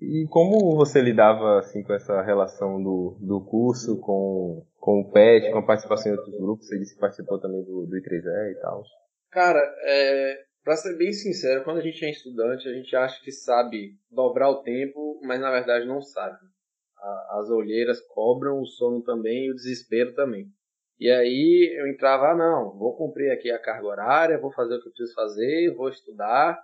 E 0.00 0.26
como 0.28 0.76
você 0.76 1.00
lidava 1.00 1.58
assim 1.58 1.82
com 1.82 1.94
essa 1.94 2.20
relação 2.22 2.82
do, 2.82 3.16
do 3.20 3.40
curso 3.44 3.98
com, 4.00 4.66
com 4.78 5.00
o 5.00 5.10
PET, 5.10 5.50
com 5.50 5.58
a 5.58 5.66
participação 5.66 6.12
em 6.12 6.16
outros 6.16 6.36
grupos? 6.38 6.66
Você 6.66 6.78
disse 6.78 6.94
que 6.94 7.00
participou 7.00 7.40
também 7.40 7.62
do, 7.62 7.86
do 7.86 7.96
I3E 7.96 8.52
e 8.52 8.60
tal. 8.60 8.82
Cara, 9.30 9.60
é, 9.84 10.44
para 10.62 10.76
ser 10.76 10.96
bem 10.98 11.12
sincero, 11.12 11.64
quando 11.64 11.78
a 11.78 11.82
gente 11.82 12.04
é 12.04 12.10
estudante, 12.10 12.68
a 12.68 12.72
gente 12.72 12.94
acha 12.94 13.22
que 13.22 13.32
sabe 13.32 13.92
dobrar 14.10 14.50
o 14.50 14.62
tempo, 14.62 15.20
mas 15.22 15.40
na 15.40 15.50
verdade 15.50 15.86
não 15.86 16.02
sabe. 16.02 16.36
A, 16.98 17.38
as 17.40 17.50
olheiras 17.50 18.00
cobram, 18.08 18.60
o 18.60 18.66
sono 18.66 19.02
também 19.02 19.46
e 19.46 19.50
o 19.50 19.54
desespero 19.54 20.14
também. 20.14 20.46
E 20.98 21.10
aí 21.10 21.74
eu 21.78 21.86
entrava, 21.86 22.32
ah, 22.32 22.36
não, 22.36 22.76
vou 22.76 22.96
cumprir 22.96 23.30
aqui 23.30 23.50
a 23.50 23.58
carga 23.58 23.86
horária, 23.86 24.40
vou 24.40 24.52
fazer 24.52 24.74
o 24.74 24.80
que 24.80 24.88
eu 24.88 24.92
preciso 24.92 25.14
fazer, 25.14 25.74
vou 25.74 25.88
estudar, 25.88 26.58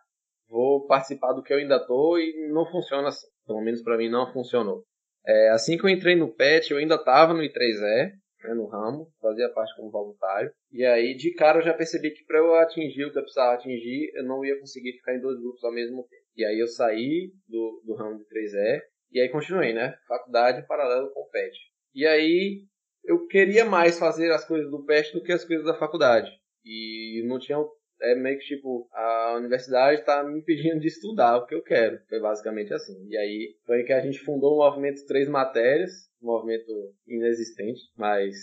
vou 0.49 0.87
participar 0.87 1.33
do 1.33 1.43
que 1.43 1.53
eu 1.53 1.59
ainda 1.59 1.85
tô 1.85 2.19
e 2.19 2.49
não 2.53 2.67
funciona 2.67 3.09
assim. 3.09 3.27
Pelo 3.47 3.61
menos 3.61 3.83
para 3.83 3.97
mim 3.97 4.09
não 4.09 4.33
funcionou. 4.33 4.85
É, 5.27 5.51
assim 5.51 5.79
que 5.79 5.85
eu 5.85 5.91
entrei 5.91 6.17
no 6.17 6.33
PET, 6.35 6.71
eu 6.71 6.79
ainda 6.79 6.97
estava 6.97 7.33
no 7.33 7.43
I3E, 7.43 8.11
né, 8.45 8.55
no 8.55 8.67
ramo, 8.67 9.09
fazia 9.21 9.49
parte 9.51 9.75
como 9.77 9.91
voluntário. 9.91 10.53
E 10.73 10.85
aí, 10.85 11.15
de 11.15 11.33
cara, 11.35 11.59
eu 11.59 11.65
já 11.65 11.75
percebi 11.75 12.11
que 12.11 12.25
para 12.25 12.39
eu 12.39 12.55
atingir 12.57 13.05
o 13.05 13.13
que 13.13 13.19
eu 13.19 13.23
precisava 13.23 13.55
atingir, 13.55 14.11
eu 14.15 14.25
não 14.25 14.45
ia 14.45 14.59
conseguir 14.59 14.93
ficar 14.93 15.15
em 15.15 15.21
dois 15.21 15.39
grupos 15.39 15.63
ao 15.63 15.73
mesmo 15.73 16.03
tempo. 16.09 16.23
E 16.37 16.45
aí 16.45 16.59
eu 16.59 16.67
saí 16.67 17.33
do, 17.47 17.83
do 17.85 17.95
ramo 17.95 18.19
do 18.19 18.25
I3E 18.25 18.81
e 19.13 19.21
aí 19.21 19.29
continuei, 19.29 19.73
né? 19.73 19.95
Faculdade 20.09 20.67
paralelo 20.67 21.11
com 21.13 21.21
o 21.21 21.29
PET. 21.29 21.57
E 21.95 22.07
aí 22.07 22.63
eu 23.05 23.27
queria 23.27 23.65
mais 23.65 23.99
fazer 23.99 24.31
as 24.33 24.45
coisas 24.45 24.71
do 24.71 24.85
PET 24.85 25.13
do 25.13 25.23
que 25.23 25.33
as 25.33 25.45
coisas 25.45 25.67
da 25.67 25.79
faculdade. 25.79 26.31
E 26.65 27.23
não 27.27 27.39
tinha 27.39 27.59
é 28.03 28.15
meio 28.15 28.39
que 28.39 28.47
tipo, 28.47 28.89
a 28.93 29.35
universidade 29.37 30.01
está 30.01 30.23
me 30.25 30.39
impedindo 30.39 30.81
de 30.81 30.89
estudar 30.89 31.37
o 31.37 31.47
que 31.47 31.55
eu 31.55 31.63
quero. 31.63 31.99
Foi 32.09 32.21
basicamente 32.21 32.75
assim. 32.75 33.07
E 33.09 33.17
aí 33.17 33.55
foi 33.67 33.85
que 33.85 33.93
a 33.93 34.01
gente 34.01 34.19
fundou 34.19 34.55
o 34.55 34.59
movimento 34.59 35.07
Três 35.07 35.29
Matérias, 35.29 35.91
um 36.23 36.27
movimento 36.27 36.71
inexistente, 37.07 37.81
mas 37.97 38.35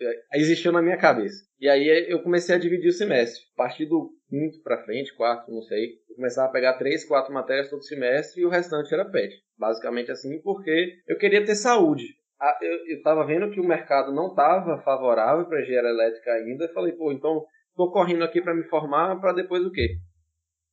é, 0.00 0.38
existiu 0.38 0.72
na 0.72 0.82
minha 0.82 0.96
cabeça. 0.96 1.44
E 1.60 1.68
aí 1.68 2.06
eu 2.08 2.22
comecei 2.22 2.54
a 2.54 2.58
dividir 2.58 2.88
o 2.88 2.92
semestre. 2.92 3.42
A 3.54 3.56
partir 3.56 3.86
do 3.86 4.10
quinto 4.28 4.62
para 4.62 4.84
frente, 4.84 5.14
quarto, 5.14 5.50
não 5.50 5.62
sei, 5.62 5.94
eu 6.08 6.16
começava 6.16 6.48
a 6.48 6.52
pegar 6.52 6.74
três, 6.74 7.04
quatro 7.04 7.32
matérias 7.32 7.70
todo 7.70 7.84
semestre 7.84 8.42
e 8.42 8.46
o 8.46 8.50
restante 8.50 8.92
era 8.92 9.04
PET. 9.04 9.34
Basicamente 9.58 10.10
assim, 10.10 10.40
porque 10.42 10.98
eu 11.08 11.16
queria 11.16 11.44
ter 11.44 11.54
saúde. 11.54 12.04
Eu 12.60 12.96
estava 12.96 13.24
vendo 13.24 13.50
que 13.50 13.60
o 13.60 13.66
mercado 13.66 14.12
não 14.12 14.28
estava 14.28 14.82
favorável 14.82 15.46
para 15.46 15.62
engenharia 15.62 15.88
elétrica 15.88 16.32
ainda. 16.32 16.68
Falei, 16.74 16.92
pô, 16.92 17.10
então 17.10 17.44
estou 17.74 17.90
correndo 17.90 18.22
aqui 18.22 18.40
para 18.40 18.54
me 18.54 18.62
formar 18.64 19.20
para 19.20 19.32
depois 19.32 19.64
o 19.64 19.70
quê? 19.70 19.96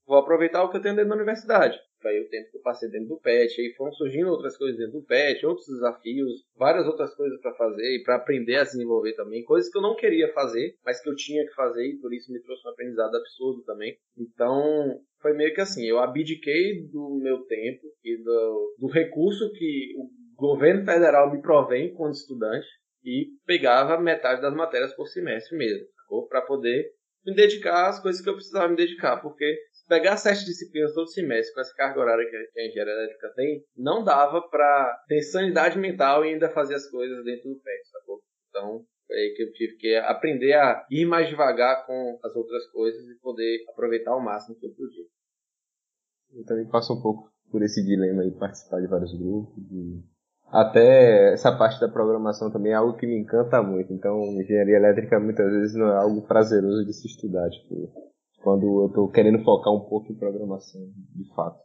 Vou 0.06 0.18
aproveitar 0.18 0.64
o 0.64 0.70
que 0.70 0.78
eu 0.78 0.82
tenho 0.82 0.96
dentro 0.96 1.10
da 1.10 1.16
universidade. 1.16 1.78
Foi 2.02 2.20
o 2.20 2.30
tempo 2.30 2.50
que 2.50 2.58
eu 2.58 2.62
passei 2.62 2.90
dentro 2.90 3.10
do 3.10 3.20
PET, 3.20 3.62
aí 3.62 3.74
foram 3.76 3.92
surgindo 3.94 4.30
outras 4.30 4.58
coisas 4.58 4.78
dentro 4.78 5.00
do 5.00 5.06
PET, 5.06 5.46
outros 5.46 5.68
desafios, 5.68 6.44
várias 6.56 6.88
outras 6.88 7.14
coisas 7.16 7.40
para 7.40 7.54
fazer 7.54 7.96
e 7.96 8.04
para 8.04 8.16
aprender 8.16 8.56
a 8.56 8.66
se 8.66 8.74
desenvolver 8.74 9.14
também, 9.14 9.44
coisas 9.44 9.72
que 9.72 9.78
eu 9.78 9.82
não 9.84 9.96
queria 9.96 10.34
fazer, 10.34 10.76
mas 10.84 11.00
que 11.00 11.08
eu 11.08 11.16
tinha 11.16 11.46
que 11.46 11.54
fazer 11.54 11.86
e 11.86 12.00
por 12.00 12.12
isso 12.12 12.32
me 12.32 12.42
trouxe 12.42 12.68
um 12.68 12.72
aprendizado 12.72 13.16
absurdo 13.16 13.64
também. 13.64 13.96
Então, 14.18 15.00
foi 15.22 15.34
meio 15.34 15.54
que 15.54 15.62
assim, 15.62 15.86
eu 15.86 16.00
abdiquei 16.00 16.88
do 16.88 17.20
meu 17.22 17.44
tempo 17.46 17.84
e 18.04 18.18
do, 18.18 18.76
do 18.80 18.88
recurso 18.88 19.52
que 19.54 19.94
o 19.96 20.10
governo 20.36 20.84
federal 20.84 21.32
me 21.32 21.40
provém 21.40 21.94
quando 21.94 22.14
estudante 22.14 22.66
e 23.06 23.28
pegava 23.46 24.02
metade 24.02 24.42
das 24.42 24.56
matérias 24.56 24.94
por 24.96 25.08
semestre 25.08 25.56
mesmo, 25.56 25.86
para 26.30 26.42
poder 26.42 26.92
me 27.26 27.36
dedicar 27.36 27.90
às 27.90 28.00
coisas 28.00 28.22
que 28.22 28.30
eu 28.30 28.34
precisava 28.34 28.68
me 28.68 28.76
dedicar, 28.76 29.18
porque 29.18 29.46
pegar 29.88 30.18
sete 30.18 30.46
disciplinas 30.46 30.94
todo 30.94 31.12
semestre 31.12 31.54
com 31.54 31.62
essa 31.62 31.76
carga 31.76 32.00
horária 32.00 32.28
que 32.30 32.60
a 32.60 32.66
engenharia 32.66 32.94
elétrica 32.94 33.32
tem, 33.36 33.64
não 33.76 34.04
dava 34.04 34.42
para 34.50 35.04
ter 35.08 35.22
sanidade 35.22 35.78
mental 35.78 36.26
e 36.26 36.30
ainda 36.30 36.50
fazer 36.50 36.76
as 36.76 36.90
coisas 36.90 37.24
dentro 37.24 37.50
do 37.50 37.60
PET, 37.60 37.90
sacou? 37.90 38.22
Então, 38.50 38.86
foi 39.06 39.18
aí 39.18 39.34
que 39.36 39.44
eu 39.44 39.52
tive 39.52 39.76
que 39.78 39.96
aprender 39.96 40.54
a 40.54 40.86
ir 40.90 41.06
mais 41.06 41.28
devagar 41.28 41.86
com 41.86 42.20
as 42.24 42.36
outras 42.36 42.66
coisas 42.72 43.02
e 43.10 43.20
poder 43.20 43.66
aproveitar 43.70 44.12
ao 44.12 44.24
máximo 44.24 44.58
que 44.58 44.66
eu 44.66 44.74
podia. 44.74 45.06
Eu 46.34 46.46
também 46.46 46.68
passo 46.70 46.94
um 46.94 47.02
pouco 47.02 47.30
por 47.52 47.62
esse 47.62 47.84
dilema 47.84 48.24
aí, 48.24 48.32
participar 48.32 48.80
de 48.80 48.88
vários 48.88 49.14
grupos. 49.14 49.62
E 49.72 50.02
até 50.52 51.34
essa 51.34 51.56
parte 51.58 51.80
da 51.80 51.88
programação 51.88 52.52
também 52.52 52.74
é 52.74 52.76
algo 52.76 52.98
que 52.98 53.08
me 53.08 53.18
encanta 53.18 53.64
muito. 53.64 53.94
Então, 53.94 54.22
engenharia 54.40 54.76
elétrica 54.76 55.20
muitas 55.20 55.50
vezes 55.50 55.76
não 55.76 55.88
é 55.88 55.98
algo 55.98 56.28
prazeroso 56.28 56.86
de 56.86 56.94
se 56.94 57.08
estudar. 57.08 57.50
Tipo, 57.50 57.92
quando 58.44 58.82
eu 58.82 58.88
estou 58.88 59.10
querendo 59.10 59.44
focar 59.44 59.74
um 59.74 59.88
pouco 59.88 60.12
em 60.12 60.18
programação, 60.18 60.82
de 61.16 61.34
fato. 61.34 61.58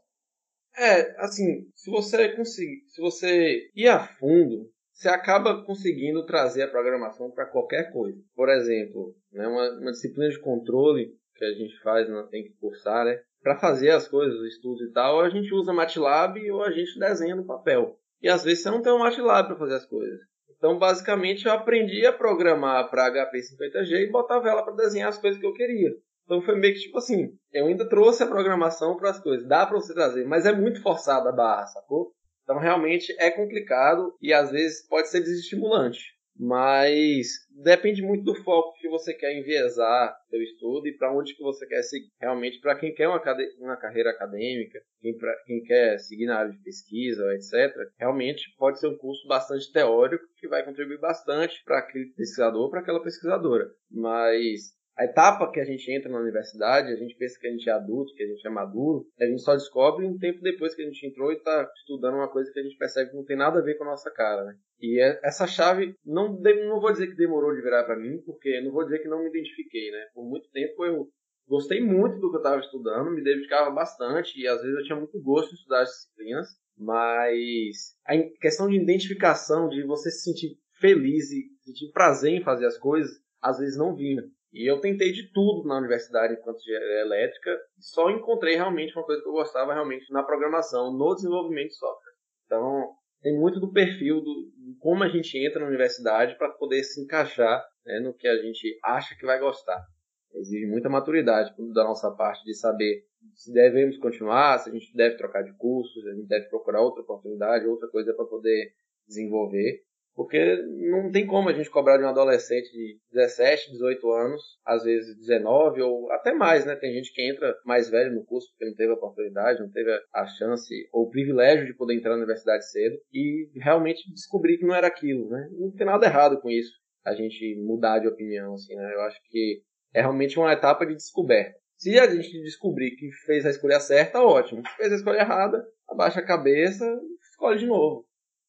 É, 0.79 1.21
assim, 1.21 1.69
se 1.75 1.91
você 1.91 2.37
conseguir, 2.37 2.85
se 2.89 3.01
você 3.01 3.71
ir 3.75 3.89
a 3.89 3.99
fundo, 3.99 4.71
você 4.93 5.09
acaba 5.09 5.65
conseguindo 5.65 6.25
trazer 6.25 6.63
a 6.63 6.71
programação 6.71 7.31
para 7.31 7.47
qualquer 7.47 7.91
coisa. 7.93 8.19
Por 8.35 8.49
exemplo, 8.49 9.15
né, 9.33 9.49
uma, 9.49 9.81
uma, 9.81 9.91
disciplina 9.91 10.31
de 10.31 10.41
controle 10.41 11.13
que 11.35 11.45
a 11.45 11.53
gente 11.53 11.79
faz, 11.81 12.09
não 12.09 12.29
tem 12.29 12.45
que 12.45 12.55
cursar, 12.61 13.05
né? 13.05 13.19
Para 13.43 13.59
fazer 13.59 13.91
as 13.91 14.07
coisas, 14.07 14.39
os 14.39 14.55
estudos 14.55 14.83
e 14.89 14.93
tal, 14.93 15.21
a 15.21 15.29
gente 15.29 15.53
usa 15.55 15.73
MATLAB 15.73 16.51
ou 16.51 16.63
a 16.63 16.71
gente 16.71 16.99
desenha 16.99 17.35
no 17.35 17.47
papel. 17.47 17.99
E 18.23 18.29
às 18.29 18.45
vezes 18.45 18.63
você 18.63 18.71
não 18.71 18.83
tem 18.83 18.93
um 18.93 18.99
MATLAB 18.99 19.49
para 19.49 19.57
fazer 19.57 19.75
as 19.75 19.87
coisas. 19.87 20.21
Então, 20.57 20.79
basicamente, 20.79 21.47
eu 21.47 21.53
aprendi 21.53 22.07
a 22.07 22.13
programar 22.13 22.89
para 22.91 23.11
HP 23.11 23.39
50G 23.39 23.93
e 24.03 24.11
botava 24.11 24.49
ela 24.49 24.63
para 24.63 24.75
desenhar 24.75 25.09
as 25.09 25.19
coisas 25.19 25.39
que 25.39 25.47
eu 25.47 25.53
queria. 25.53 25.91
Então 26.27 26.43
foi 26.43 26.57
meio 26.57 26.75
que 26.75 26.81
tipo 26.81 26.99
assim, 26.99 27.33
eu 27.53 27.67
ainda 27.67 27.89
trouxe 27.89 28.23
a 28.23 28.27
programação 28.27 28.97
para 28.97 29.11
as 29.11 29.21
coisas, 29.21 29.47
dá 29.47 29.65
para 29.65 29.77
você 29.77 29.95
trazer, 29.95 30.27
mas 30.27 30.45
é 30.45 30.53
muito 30.53 30.83
forçada 30.83 31.29
a 31.29 31.33
barra, 31.33 31.67
sacou? 31.67 32.13
Então 32.43 32.59
realmente 32.59 33.15
é 33.19 33.31
complicado 33.31 34.13
e 34.21 34.33
às 34.33 34.51
vezes 34.51 34.87
pode 34.89 35.09
ser 35.09 35.21
desestimulante. 35.21 36.16
Mas 36.39 37.29
depende 37.63 38.03
muito 38.03 38.25
do 38.25 38.35
foco 38.43 38.75
que 38.79 38.89
você 38.89 39.15
quer 39.15 39.33
enviesar 39.39 40.15
seu 40.29 40.43
estudo 40.43 40.87
e 40.87 40.97
para 40.97 41.13
onde 41.17 41.35
que 41.35 41.43
você 41.43 41.67
quer 41.67 41.83
seguir. 41.83 42.11
Realmente, 42.21 42.61
para 42.61 42.79
quem 42.79 42.95
quer 42.95 43.09
uma, 43.09 43.23
uma 43.59 43.77
carreira 43.77 44.11
acadêmica, 44.11 44.79
quem, 45.01 45.17
pra, 45.17 45.35
quem 45.47 45.63
quer 45.63 45.99
seguir 45.99 46.27
na 46.27 46.39
área 46.39 46.53
de 46.53 46.63
pesquisa, 46.63 47.25
etc., 47.35 47.75
realmente 47.99 48.55
pode 48.59 48.79
ser 48.79 48.89
um 48.89 48.99
curso 48.99 49.27
bastante 49.27 49.73
teórico 49.73 50.25
que 50.39 50.49
vai 50.49 50.65
contribuir 50.65 50.99
bastante 50.99 51.63
para 51.65 51.79
aquele 51.79 52.07
pesquisador, 52.15 52.71
para 52.71 52.81
aquela 52.81 53.03
pesquisadora. 53.03 53.71
Mas 53.91 54.77
a 54.97 55.05
etapa 55.05 55.51
que 55.53 55.61
a 55.61 55.65
gente 55.65 55.91
entra 55.93 56.11
na 56.11 56.19
universidade, 56.19 56.91
a 56.91 56.97
gente 56.97 57.15
pensa 57.17 57.39
que 57.39 57.47
a 57.47 57.51
gente 57.51 57.69
é 57.69 57.73
adulto, 57.73 58.15
que 58.15 58.23
a 58.23 58.27
gente 58.27 58.47
é 58.47 58.51
maduro, 58.51 59.07
a 59.21 59.27
gente 59.27 59.43
só 59.43 59.55
descobre 59.55 60.07
um 60.07 60.17
tempo 60.17 60.41
depois 60.41 60.75
que 60.75 60.83
a 60.83 60.87
gente 60.87 61.07
entrou 61.07 61.31
e 61.31 61.37
está 61.37 61.71
estudando 61.77 62.15
uma 62.15 62.31
coisa 62.31 62.51
que 62.51 62.59
a 62.59 62.63
gente 62.63 62.79
percebe 62.79 63.11
que 63.11 63.17
não 63.17 63.25
tem 63.25 63.37
nada 63.37 63.59
a 63.59 63.63
ver 63.63 63.77
com 63.77 63.85
a 63.85 63.89
nossa 63.89 64.11
cara, 64.11 64.45
né? 64.45 64.55
E 64.81 65.01
é, 65.01 65.21
essa 65.25 65.47
chave, 65.47 65.95
não, 66.05 66.39
não 66.39 66.81
vou 66.81 66.93
dizer 66.93 67.09
que 67.09 67.17
demorou 67.17 67.55
de 67.55 67.63
virar 67.63 67.85
para 67.85 67.97
mim, 67.97 68.21
porque 68.25 68.61
não 68.61 68.73
vou 68.73 68.85
dizer 68.85 68.99
que 68.99 69.09
não 69.09 69.23
me 69.23 69.31
identifiquei, 69.31 69.91
né? 69.91 70.07
Por 70.15 70.25
muito 70.25 70.51
tempo 70.51 70.85
eu 70.85 71.09
gostei 71.49 71.81
muito 71.81 72.19
do 72.19 72.31
que 72.31 72.37
eu 72.37 72.41
estava 72.41 72.61
estudando, 72.61 73.11
me 73.11 73.23
dedicava 73.23 73.71
bastante 73.71 74.39
e 74.41 74.47
às 74.47 74.61
vezes 74.61 74.77
eu 74.77 74.85
tinha 74.85 74.97
muito 74.97 75.21
gosto 75.23 75.53
em 75.53 75.55
estudar 75.55 75.83
as 75.83 75.91
disciplinas, 75.91 76.49
mas 76.77 77.97
a 78.07 78.19
questão 78.41 78.69
de 78.69 78.77
identificação, 78.77 79.69
de 79.69 79.83
você 79.85 80.11
se 80.11 80.25
sentir 80.25 80.59
feliz 80.79 81.31
e 81.31 81.49
sentir 81.65 81.91
prazer 81.93 82.33
em 82.33 82.43
fazer 82.43 82.67
as 82.67 82.77
coisas, 82.77 83.11
às 83.41 83.59
vezes 83.59 83.79
não 83.79 83.95
vinha. 83.95 84.23
E 84.53 84.71
eu 84.71 84.81
tentei 84.81 85.13
de 85.13 85.31
tudo 85.33 85.67
na 85.69 85.79
universidade 85.79 86.35
enquanto 86.35 86.67
elétrica 86.67 87.59
só 87.79 88.11
encontrei 88.11 88.57
realmente 88.57 88.97
uma 88.97 89.05
coisa 89.05 89.23
que 89.23 89.29
eu 89.29 89.33
gostava 89.33 89.73
realmente 89.73 90.11
na 90.13 90.23
programação, 90.23 90.93
no 90.93 91.15
desenvolvimento 91.15 91.69
de 91.69 91.77
software. 91.77 92.13
Então, 92.47 92.95
tem 93.27 93.37
muito 93.37 93.59
do 93.59 93.73
perfil 93.73 94.21
do, 94.21 94.53
de 94.57 94.77
como 94.79 95.03
a 95.03 95.09
gente 95.09 95.37
entra 95.37 95.59
na 95.59 95.67
universidade 95.67 96.39
para 96.39 96.49
poder 96.49 96.85
se 96.85 97.03
encaixar 97.03 97.61
né, 97.85 97.99
no 97.99 98.15
que 98.15 98.29
a 98.29 98.37
gente 98.41 98.79
acha 98.85 99.17
que 99.17 99.27
vai 99.27 99.41
gostar. 99.41 99.85
Exige 100.33 100.65
muita 100.67 100.89
maturidade 100.89 101.53
da 101.75 101.83
nossa 101.83 102.09
parte 102.13 102.45
de 102.45 102.55
saber 102.55 103.05
se 103.35 103.53
devemos 103.53 103.99
continuar, 103.99 104.61
se 104.61 104.71
a 104.71 104.73
gente 104.73 104.95
deve 104.95 105.17
trocar 105.17 105.43
de 105.43 105.53
curso, 105.57 106.01
se 106.01 106.09
a 106.09 106.15
gente 106.15 106.29
deve 106.29 106.49
procurar 106.49 106.83
outra 106.83 107.03
oportunidade, 107.03 107.67
outra 107.67 107.89
coisa 107.89 108.15
para 108.15 108.27
poder 108.27 108.73
desenvolver. 109.09 109.83
Porque 110.17 110.57
não 110.91 111.11
tem 111.13 111.27
como 111.27 111.51
a 111.51 111.53
gente 111.53 111.69
cobrar 111.69 111.99
de 111.99 112.05
um 112.05 112.09
adolescente 112.09 112.73
de 112.73 112.99
17, 113.13 113.71
18 113.73 114.11
anos, 114.13 114.43
às 114.65 114.83
vezes 114.83 115.15
19 115.19 115.83
ou 115.83 116.11
até 116.11 116.33
mais, 116.33 116.65
né? 116.65 116.75
Tem 116.75 116.91
gente 116.95 117.13
que 117.13 117.21
entra 117.21 117.55
mais 117.67 117.91
velho 117.91 118.15
no 118.15 118.25
curso 118.25 118.49
porque 118.51 118.65
não 118.65 118.75
teve 118.75 118.93
a 118.93 118.95
oportunidade, 118.95 119.61
não 119.61 119.71
teve 119.71 119.91
a 120.15 120.27
chance 120.27 120.75
ou 120.91 121.05
o 121.05 121.11
privilégio 121.11 121.67
de 121.67 121.75
poder 121.75 121.95
entrar 121.95 122.13
na 122.13 122.17
universidade 122.17 122.69
cedo 122.71 122.97
e 123.13 123.51
realmente 123.57 124.11
descobrir 124.11 124.57
que 124.57 124.65
não 124.65 124.75
era 124.75 124.87
aquilo, 124.87 125.29
né? 125.29 125.49
Não 125.53 125.71
tem 125.71 125.87
nada 125.87 126.07
errado 126.07 126.41
com 126.41 126.49
isso, 126.49 126.73
a 127.05 127.15
gente 127.15 127.55
mudar 127.63 127.99
de 127.99 128.09
opinião, 128.09 128.55
assim, 128.55 128.75
né? 128.75 128.95
Eu 128.95 129.03
acho 129.03 129.21
que 129.29 129.61
é 129.93 130.01
realmente 130.01 130.39
uma 130.39 130.53
etapa 130.53 130.87
de 130.87 130.95
descoberta. 130.95 131.59
Se 131.77 131.99
a 131.99 132.09
gente 132.09 132.41
descobrir 132.41 132.93
que 132.93 133.11
fez 133.27 133.45
a 133.45 133.51
escolha 133.51 133.79
certa, 133.79 134.23
ótimo. 134.23 134.63
Se 134.67 134.77
fez 134.77 134.93
a 134.93 134.97
escolha 134.97 135.19
errada, 135.19 135.63
abaixa 135.87 136.21
a 136.21 136.27
cabeça, 136.27 136.87
escolhe 137.31 137.59
de 137.59 137.67
novo. 137.67 138.06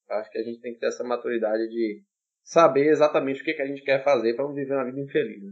Acho 0.10 0.32
que 0.32 0.38
a 0.38 0.44
gente 0.44 0.62
tem 0.62 0.74
que 0.74 0.80
ter 0.80 0.88
essa 0.88 1.04
maturidade 1.04 1.68
de 1.68 2.04
saber 2.44 2.88
exatamente 2.88 3.42
o 3.42 3.44
que, 3.44 3.54
que 3.54 3.62
a 3.62 3.68
gente 3.68 3.84
quer 3.84 4.04
fazer 4.04 4.34
para 4.36 4.46
não 4.46 4.54
viver 4.54 4.74
uma 4.74 4.86
vida 4.86 5.02
infeliz. 5.02 5.44
Né? 5.44 5.52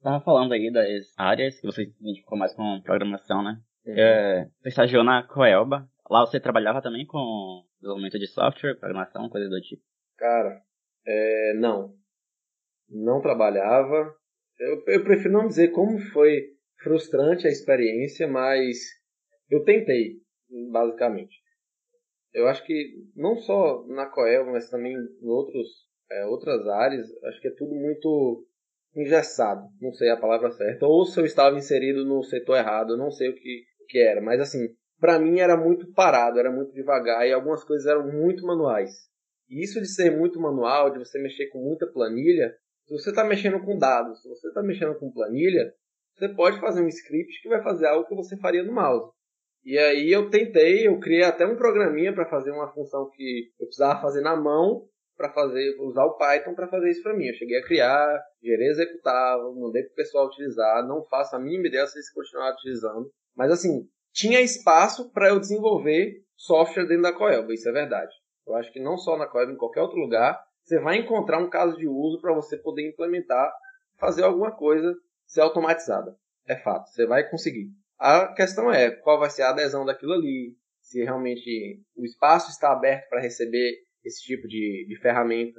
Tava 0.00 0.24
falando 0.24 0.52
aí 0.52 0.70
das 0.70 1.12
áreas 1.16 1.58
que 1.58 1.66
você 1.66 1.82
identificou 1.82 2.38
mais 2.38 2.54
com 2.54 2.80
programação, 2.82 3.42
né? 3.42 3.60
Uhum. 3.86 3.94
É, 3.98 4.50
você 4.60 4.68
estagiou 4.68 5.02
na 5.02 5.26
Coelba. 5.26 5.88
Lá 6.08 6.20
você 6.20 6.38
trabalhava 6.38 6.82
também 6.82 7.06
com 7.06 7.64
desenvolvimento 7.80 8.18
de 8.18 8.26
software, 8.26 8.78
programação, 8.78 9.28
coisa 9.28 9.48
do 9.48 9.60
tipo? 9.60 9.82
Cara, 10.16 10.62
é, 11.06 11.54
não. 11.54 11.94
Não 12.88 13.20
trabalhava. 13.20 14.14
Eu, 14.60 14.84
eu 14.86 15.04
prefiro 15.04 15.32
não 15.32 15.48
dizer 15.48 15.72
como 15.72 15.98
foi 15.98 16.52
frustrante 16.82 17.46
a 17.46 17.50
experiência, 17.50 18.28
mas 18.28 18.76
eu 19.50 19.64
tentei, 19.64 20.20
basicamente 20.70 21.43
eu 22.34 22.48
acho 22.48 22.64
que 22.64 22.92
não 23.14 23.36
só 23.36 23.86
na 23.86 24.06
Coel, 24.06 24.46
mas 24.46 24.68
também 24.68 24.92
em 24.94 25.28
outros, 25.28 25.68
é, 26.10 26.26
outras 26.26 26.66
áreas, 26.66 27.06
acho 27.24 27.40
que 27.40 27.48
é 27.48 27.54
tudo 27.56 27.74
muito 27.74 28.44
engessado, 28.96 29.66
não 29.80 29.92
sei 29.92 30.10
a 30.10 30.16
palavra 30.16 30.50
certa, 30.50 30.86
ou 30.86 31.04
se 31.04 31.18
eu 31.18 31.24
estava 31.24 31.56
inserido 31.56 32.04
no 32.04 32.22
setor 32.22 32.56
errado, 32.56 32.92
eu 32.92 32.96
não 32.96 33.10
sei 33.10 33.28
o 33.28 33.34
que, 33.34 33.64
que 33.88 33.98
era, 33.98 34.20
mas 34.20 34.40
assim, 34.40 34.68
para 35.00 35.18
mim 35.18 35.38
era 35.40 35.56
muito 35.56 35.92
parado, 35.92 36.38
era 36.38 36.50
muito 36.50 36.72
devagar 36.72 37.26
e 37.26 37.32
algumas 37.32 37.64
coisas 37.64 37.86
eram 37.86 38.10
muito 38.12 38.46
manuais. 38.46 38.90
E 39.48 39.62
isso 39.62 39.80
de 39.80 39.88
ser 39.88 40.16
muito 40.16 40.40
manual, 40.40 40.90
de 40.90 40.98
você 40.98 41.20
mexer 41.20 41.48
com 41.48 41.58
muita 41.58 41.86
planilha, 41.86 42.54
se 42.86 42.92
você 42.92 43.10
está 43.10 43.24
mexendo 43.24 43.60
com 43.64 43.78
dados, 43.78 44.22
se 44.22 44.28
você 44.28 44.48
está 44.48 44.62
mexendo 44.62 44.98
com 44.98 45.12
planilha, 45.12 45.72
você 46.14 46.28
pode 46.28 46.60
fazer 46.60 46.82
um 46.82 46.88
script 46.88 47.42
que 47.42 47.48
vai 47.48 47.62
fazer 47.62 47.86
algo 47.86 48.06
que 48.06 48.14
você 48.14 48.36
faria 48.36 48.62
no 48.62 48.72
mouse. 48.72 49.12
E 49.64 49.78
aí 49.78 50.12
eu 50.12 50.28
tentei, 50.28 50.86
eu 50.86 51.00
criei 51.00 51.24
até 51.24 51.46
um 51.46 51.56
programinha 51.56 52.12
para 52.12 52.28
fazer 52.28 52.50
uma 52.50 52.70
função 52.72 53.08
que 53.10 53.50
eu 53.58 53.66
precisava 53.66 54.00
fazer 54.00 54.20
na 54.20 54.36
mão 54.36 54.86
para 55.16 55.32
fazer, 55.32 55.76
usar 55.80 56.04
o 56.04 56.18
Python 56.18 56.54
para 56.54 56.68
fazer 56.68 56.90
isso 56.90 57.02
para 57.02 57.16
mim. 57.16 57.26
Eu 57.26 57.34
cheguei 57.34 57.58
a 57.58 57.64
criar, 57.64 58.22
gerei 58.42 58.68
executável, 58.68 59.54
mandei 59.54 59.82
pro 59.84 59.94
pessoal 59.94 60.26
utilizar, 60.26 60.86
não 60.86 61.04
faço 61.04 61.34
a 61.34 61.38
mínima 61.38 61.68
ideia 61.68 61.86
se 61.86 61.96
eles 61.96 62.12
continuar 62.12 62.52
utilizando. 62.52 63.10
Mas 63.34 63.50
assim, 63.50 63.88
tinha 64.12 64.40
espaço 64.40 65.10
para 65.12 65.28
eu 65.28 65.40
desenvolver 65.40 66.22
software 66.36 66.86
dentro 66.86 67.02
da 67.02 67.12
Coelba, 67.12 67.54
isso 67.54 67.68
é 67.68 67.72
verdade. 67.72 68.12
Eu 68.46 68.54
acho 68.56 68.70
que 68.72 68.80
não 68.80 68.98
só 68.98 69.16
na 69.16 69.26
Coelba, 69.26 69.52
em 69.52 69.56
qualquer 69.56 69.80
outro 69.80 69.98
lugar, 69.98 70.44
você 70.62 70.78
vai 70.78 70.96
encontrar 70.96 71.38
um 71.38 71.48
caso 71.48 71.76
de 71.76 71.86
uso 71.86 72.20
para 72.20 72.34
você 72.34 72.56
poder 72.58 72.86
implementar, 72.88 73.52
fazer 73.98 74.24
alguma 74.24 74.50
coisa 74.50 74.94
ser 75.26 75.40
automatizada. 75.40 76.16
É 76.46 76.56
fato, 76.56 76.90
você 76.90 77.06
vai 77.06 77.28
conseguir. 77.28 77.70
A 78.06 78.34
questão 78.34 78.70
é 78.70 78.90
qual 78.90 79.18
vai 79.18 79.30
ser 79.30 79.44
a 79.44 79.48
adesão 79.48 79.86
daquilo 79.86 80.12
ali, 80.12 80.54
se 80.78 81.02
realmente 81.02 81.80
o 81.96 82.04
espaço 82.04 82.50
está 82.50 82.70
aberto 82.70 83.08
para 83.08 83.22
receber 83.22 83.78
esse 84.04 84.22
tipo 84.22 84.46
de, 84.46 84.84
de 84.86 85.00
ferramenta. 85.00 85.58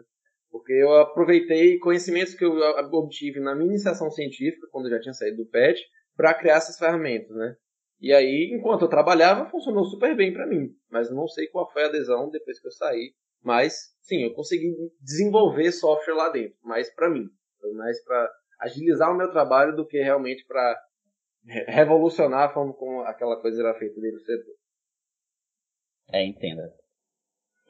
Porque 0.51 0.71
eu 0.71 0.93
aproveitei 0.93 1.79
conhecimentos 1.79 2.35
que 2.35 2.45
eu 2.45 2.53
obtive 2.93 3.39
na 3.39 3.55
minha 3.55 3.69
iniciação 3.69 4.11
científica, 4.11 4.67
quando 4.71 4.85
eu 4.85 4.91
já 4.91 4.99
tinha 4.99 5.13
saído 5.13 5.37
do 5.37 5.49
PET, 5.49 5.81
para 6.15 6.35
criar 6.35 6.57
essas 6.57 6.77
ferramentas, 6.77 7.35
né? 7.35 7.55
E 7.99 8.13
aí, 8.13 8.51
enquanto 8.53 8.83
eu 8.83 8.89
trabalhava, 8.89 9.49
funcionou 9.49 9.83
super 9.85 10.15
bem 10.15 10.31
para 10.31 10.45
mim. 10.45 10.69
Mas 10.87 11.09
não 11.09 11.27
sei 11.27 11.47
qual 11.47 11.67
foi 11.71 11.85
a 11.85 11.87
adesão 11.87 12.29
depois 12.29 12.59
que 12.59 12.67
eu 12.67 12.71
saí. 12.73 13.15
Mas, 13.43 13.73
sim, 14.03 14.21
eu 14.21 14.35
consegui 14.35 14.71
desenvolver 15.01 15.71
software 15.71 16.13
lá 16.13 16.29
dentro. 16.29 16.59
Mas 16.63 16.93
para 16.93 17.09
mim. 17.09 17.25
Foi 17.59 17.71
mais 17.71 18.03
para 18.03 18.31
agilizar 18.59 19.11
o 19.11 19.17
meu 19.17 19.31
trabalho 19.31 19.75
do 19.75 19.87
que 19.87 19.97
realmente 19.97 20.45
para 20.45 20.79
revolucionar 21.45 22.49
a 22.49 22.53
forma 22.53 22.73
como 22.73 23.01
aquela 23.01 23.39
coisa 23.41 23.61
era 23.61 23.77
feita 23.77 23.99
dentro 23.99 24.17
do 24.17 24.25
setor. 24.25 24.55
É, 26.11 26.25
entenda. 26.25 26.73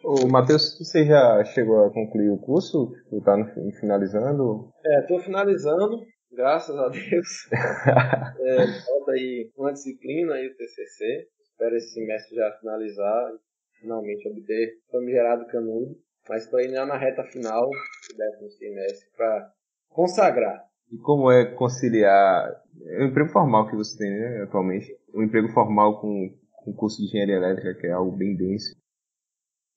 O 0.03 0.27
Matheus, 0.27 0.77
você 0.77 1.05
já 1.05 1.43
chegou 1.45 1.83
a 1.83 1.91
concluir 1.91 2.29
o 2.29 2.37
curso? 2.37 2.91
Está 3.11 3.33
finalizando? 3.79 4.69
É, 4.85 4.99
estou 4.99 5.19
finalizando, 5.19 5.99
graças 6.31 6.75
a 6.77 6.89
Deus. 6.89 7.49
é, 7.51 8.85
falta 8.85 9.11
aí 9.13 9.51
uma 9.57 9.73
disciplina 9.73 10.35
aí, 10.35 10.47
o 10.47 10.55
TCC. 10.55 11.27
Espero 11.41 11.75
esse 11.75 11.93
semestre 11.93 12.35
já 12.35 12.51
finalizar 12.59 13.31
e 13.31 13.79
finalmente 13.79 14.27
obter 14.29 14.77
o 14.87 14.91
famigerado 14.91 15.47
canudo. 15.47 15.95
Mas 16.29 16.43
estou 16.43 16.59
indo 16.59 16.73
na 16.85 16.97
reta 16.97 17.23
final 17.23 17.67
do 17.67 18.17
décimo 18.17 18.49
semestre 18.51 19.09
para 19.15 19.51
consagrar. 19.89 20.61
E 20.91 20.97
como 20.97 21.31
é 21.31 21.45
conciliar 21.55 22.63
o 22.99 23.03
emprego 23.03 23.29
formal 23.29 23.67
que 23.69 23.75
você 23.75 23.97
tem 23.97 24.11
né, 24.11 24.43
atualmente? 24.43 24.95
O 25.13 25.23
emprego 25.23 25.49
formal 25.49 25.99
com 25.99 26.37
o 26.65 26.73
curso 26.73 26.97
de 26.97 27.07
engenharia 27.07 27.35
elétrica, 27.35 27.75
que 27.75 27.87
é 27.87 27.91
algo 27.91 28.15
bem 28.15 28.35
denso. 28.35 28.75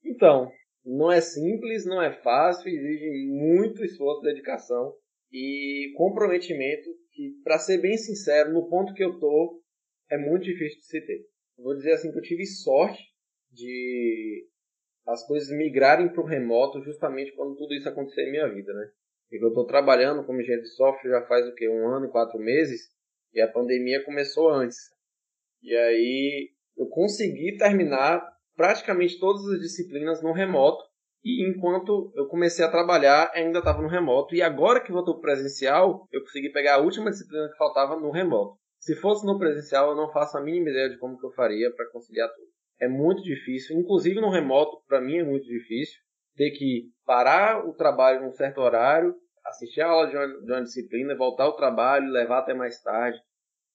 Então, 0.05 0.50
não 0.85 1.11
é 1.11 1.21
simples, 1.21 1.85
não 1.85 2.00
é 2.00 2.12
fácil, 2.23 2.69
exige 2.69 3.27
muito 3.27 3.85
esforço, 3.85 4.23
dedicação 4.23 4.95
e 5.33 5.93
comprometimento 5.97 6.88
que, 7.12 7.35
para 7.45 7.59
ser 7.59 7.79
bem 7.79 7.97
sincero, 7.97 8.53
no 8.53 8.69
ponto 8.69 8.95
que 8.95 9.05
eu 9.05 9.19
tô, 9.19 9.62
é 10.11 10.17
muito 10.17 10.45
difícil 10.45 10.79
de 10.79 10.87
se 10.87 11.00
ter. 11.07 11.27
Vou 11.59 11.75
dizer 11.75 11.93
assim 11.93 12.11
que 12.11 12.19
eu 12.19 12.23
tive 12.23 12.47
sorte 12.47 13.03
de 13.53 14.47
as 15.07 15.27
coisas 15.27 15.49
migrarem 15.50 16.09
para 16.09 16.23
o 16.23 16.27
remoto 16.27 16.83
justamente 16.83 17.33
quando 17.33 17.57
tudo 17.57 17.75
isso 17.75 17.88
acontecer 17.88 18.29
em 18.29 18.31
minha 18.31 18.49
vida, 18.49 18.73
né? 18.73 18.91
Eu 19.30 19.49
estou 19.49 19.66
trabalhando 19.66 20.25
como 20.25 20.40
engenheiro 20.40 20.62
de 20.62 20.75
software 20.75 21.11
já 21.11 21.26
faz 21.26 21.47
o 21.47 21.54
que 21.54 21.68
um 21.68 21.87
ano 21.87 22.06
e 22.06 22.11
quatro 22.11 22.38
meses 22.38 22.80
e 23.35 23.40
a 23.40 23.50
pandemia 23.50 24.02
começou 24.04 24.49
antes. 24.49 24.78
E 25.62 25.75
aí 25.76 26.50
eu 26.76 26.87
consegui 26.87 27.56
terminar 27.58 28.26
praticamente 28.56 29.18
todas 29.18 29.47
as 29.49 29.61
disciplinas 29.61 30.23
no 30.23 30.32
remoto. 30.32 30.82
E 31.23 31.47
enquanto 31.47 32.11
eu 32.16 32.26
comecei 32.26 32.64
a 32.64 32.70
trabalhar, 32.70 33.30
ainda 33.35 33.58
estava 33.58 33.82
no 33.82 33.88
remoto. 33.88 34.35
E 34.35 34.40
agora 34.40 34.80
que 34.80 34.92
voltou 34.92 35.20
presencial, 35.20 36.06
eu 36.11 36.23
consegui 36.23 36.50
pegar 36.50 36.76
a 36.76 36.80
última 36.80 37.11
disciplina 37.11 37.49
que 37.50 37.58
faltava 37.58 37.97
no 37.97 38.11
remoto. 38.11 38.56
Se 38.78 38.94
fosse 38.94 39.26
no 39.26 39.38
presencial, 39.38 39.90
eu 39.90 39.97
não 39.97 40.11
faço 40.11 40.38
a 40.38 40.40
mínima 40.40 40.70
ideia 40.70 40.88
de 40.88 40.99
como 40.99 41.18
que 41.18 41.26
eu 41.26 41.32
faria 41.32 41.70
para 41.75 41.90
conciliar 41.90 42.28
tudo. 42.30 42.49
É 42.80 42.88
muito 42.88 43.23
difícil, 43.23 43.76
inclusive 43.76 44.20
no 44.20 44.30
remoto, 44.30 44.80
para 44.87 45.00
mim 45.00 45.18
é 45.18 45.25
muito 45.25 45.44
difícil 45.44 45.99
ter 46.38 46.52
que 46.52 46.85
parar 47.04 47.66
o 47.66 47.75
trabalho 47.75 48.23
num 48.23 48.33
certo 48.33 48.61
horário, 48.61 49.14
assistir 49.45 49.80
a 49.80 49.88
aula 49.88 50.09
de 50.09 50.16
uma, 50.16 50.26
de 50.26 50.52
uma 50.52 50.62
disciplina, 50.62 51.16
voltar 51.16 51.45
ao 51.45 51.57
trabalho, 51.57 52.12
levar 52.12 52.38
até 52.38 52.54
mais 52.54 52.80
tarde. 52.80 53.18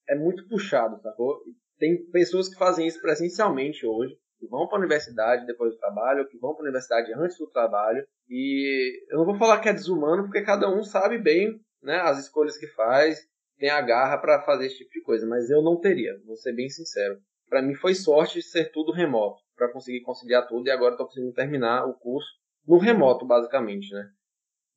É 0.08 0.16
muito 0.16 0.48
puxado, 0.48 1.00
sacou? 1.02 1.42
Tem 1.78 2.10
pessoas 2.12 2.48
que 2.48 2.58
fazem 2.58 2.88
isso 2.88 3.02
presencialmente 3.02 3.86
hoje, 3.86 4.16
que 4.40 4.48
vão 4.48 4.68
para 4.68 4.78
a 4.78 4.80
universidade 4.80 5.46
depois 5.46 5.74
do 5.74 5.78
trabalho, 5.78 6.28
que 6.30 6.38
vão 6.38 6.54
para 6.54 6.62
a 6.62 6.68
universidade 6.68 7.14
antes 7.14 7.38
do 7.38 7.50
trabalho. 7.50 8.06
E 8.30 9.04
eu 9.12 9.18
não 9.18 9.26
vou 9.26 9.36
falar 9.36 9.60
que 9.60 9.68
é 9.68 9.74
desumano, 9.74 10.24
porque 10.24 10.42
cada 10.42 10.70
um 10.74 10.84
sabe 10.84 11.18
bem 11.18 11.60
né, 11.82 11.98
as 11.98 12.18
escolhas 12.20 12.58
que 12.58 12.68
faz, 12.68 13.20
tem 13.58 13.70
a 13.70 13.82
garra 13.82 14.18
para 14.18 14.42
fazer 14.44 14.68
esse 14.68 14.78
tipo 14.78 14.92
de 14.92 15.02
coisa, 15.02 15.28
mas 15.28 15.50
eu 15.50 15.62
não 15.62 15.80
teria, 15.80 16.14
vou 16.26 16.38
ser 16.38 16.54
bem 16.54 16.70
sincero. 16.70 17.18
Para 17.50 17.62
mim 17.62 17.76
foi 17.76 17.94
sorte 17.94 18.40
de 18.40 18.46
ser 18.46 18.72
tudo 18.72 18.94
remoto, 18.94 19.42
para 19.56 19.72
conseguir 19.72 20.02
conciliar 20.02 20.48
tudo, 20.48 20.68
e 20.68 20.72
agora 20.72 20.94
estou 20.94 21.08
conseguindo 21.08 21.34
terminar 21.34 21.86
o 21.86 21.94
curso 21.94 22.43
no 22.68 22.78
remoto, 22.78 23.26
basicamente, 23.26 23.94
né? 23.94 24.10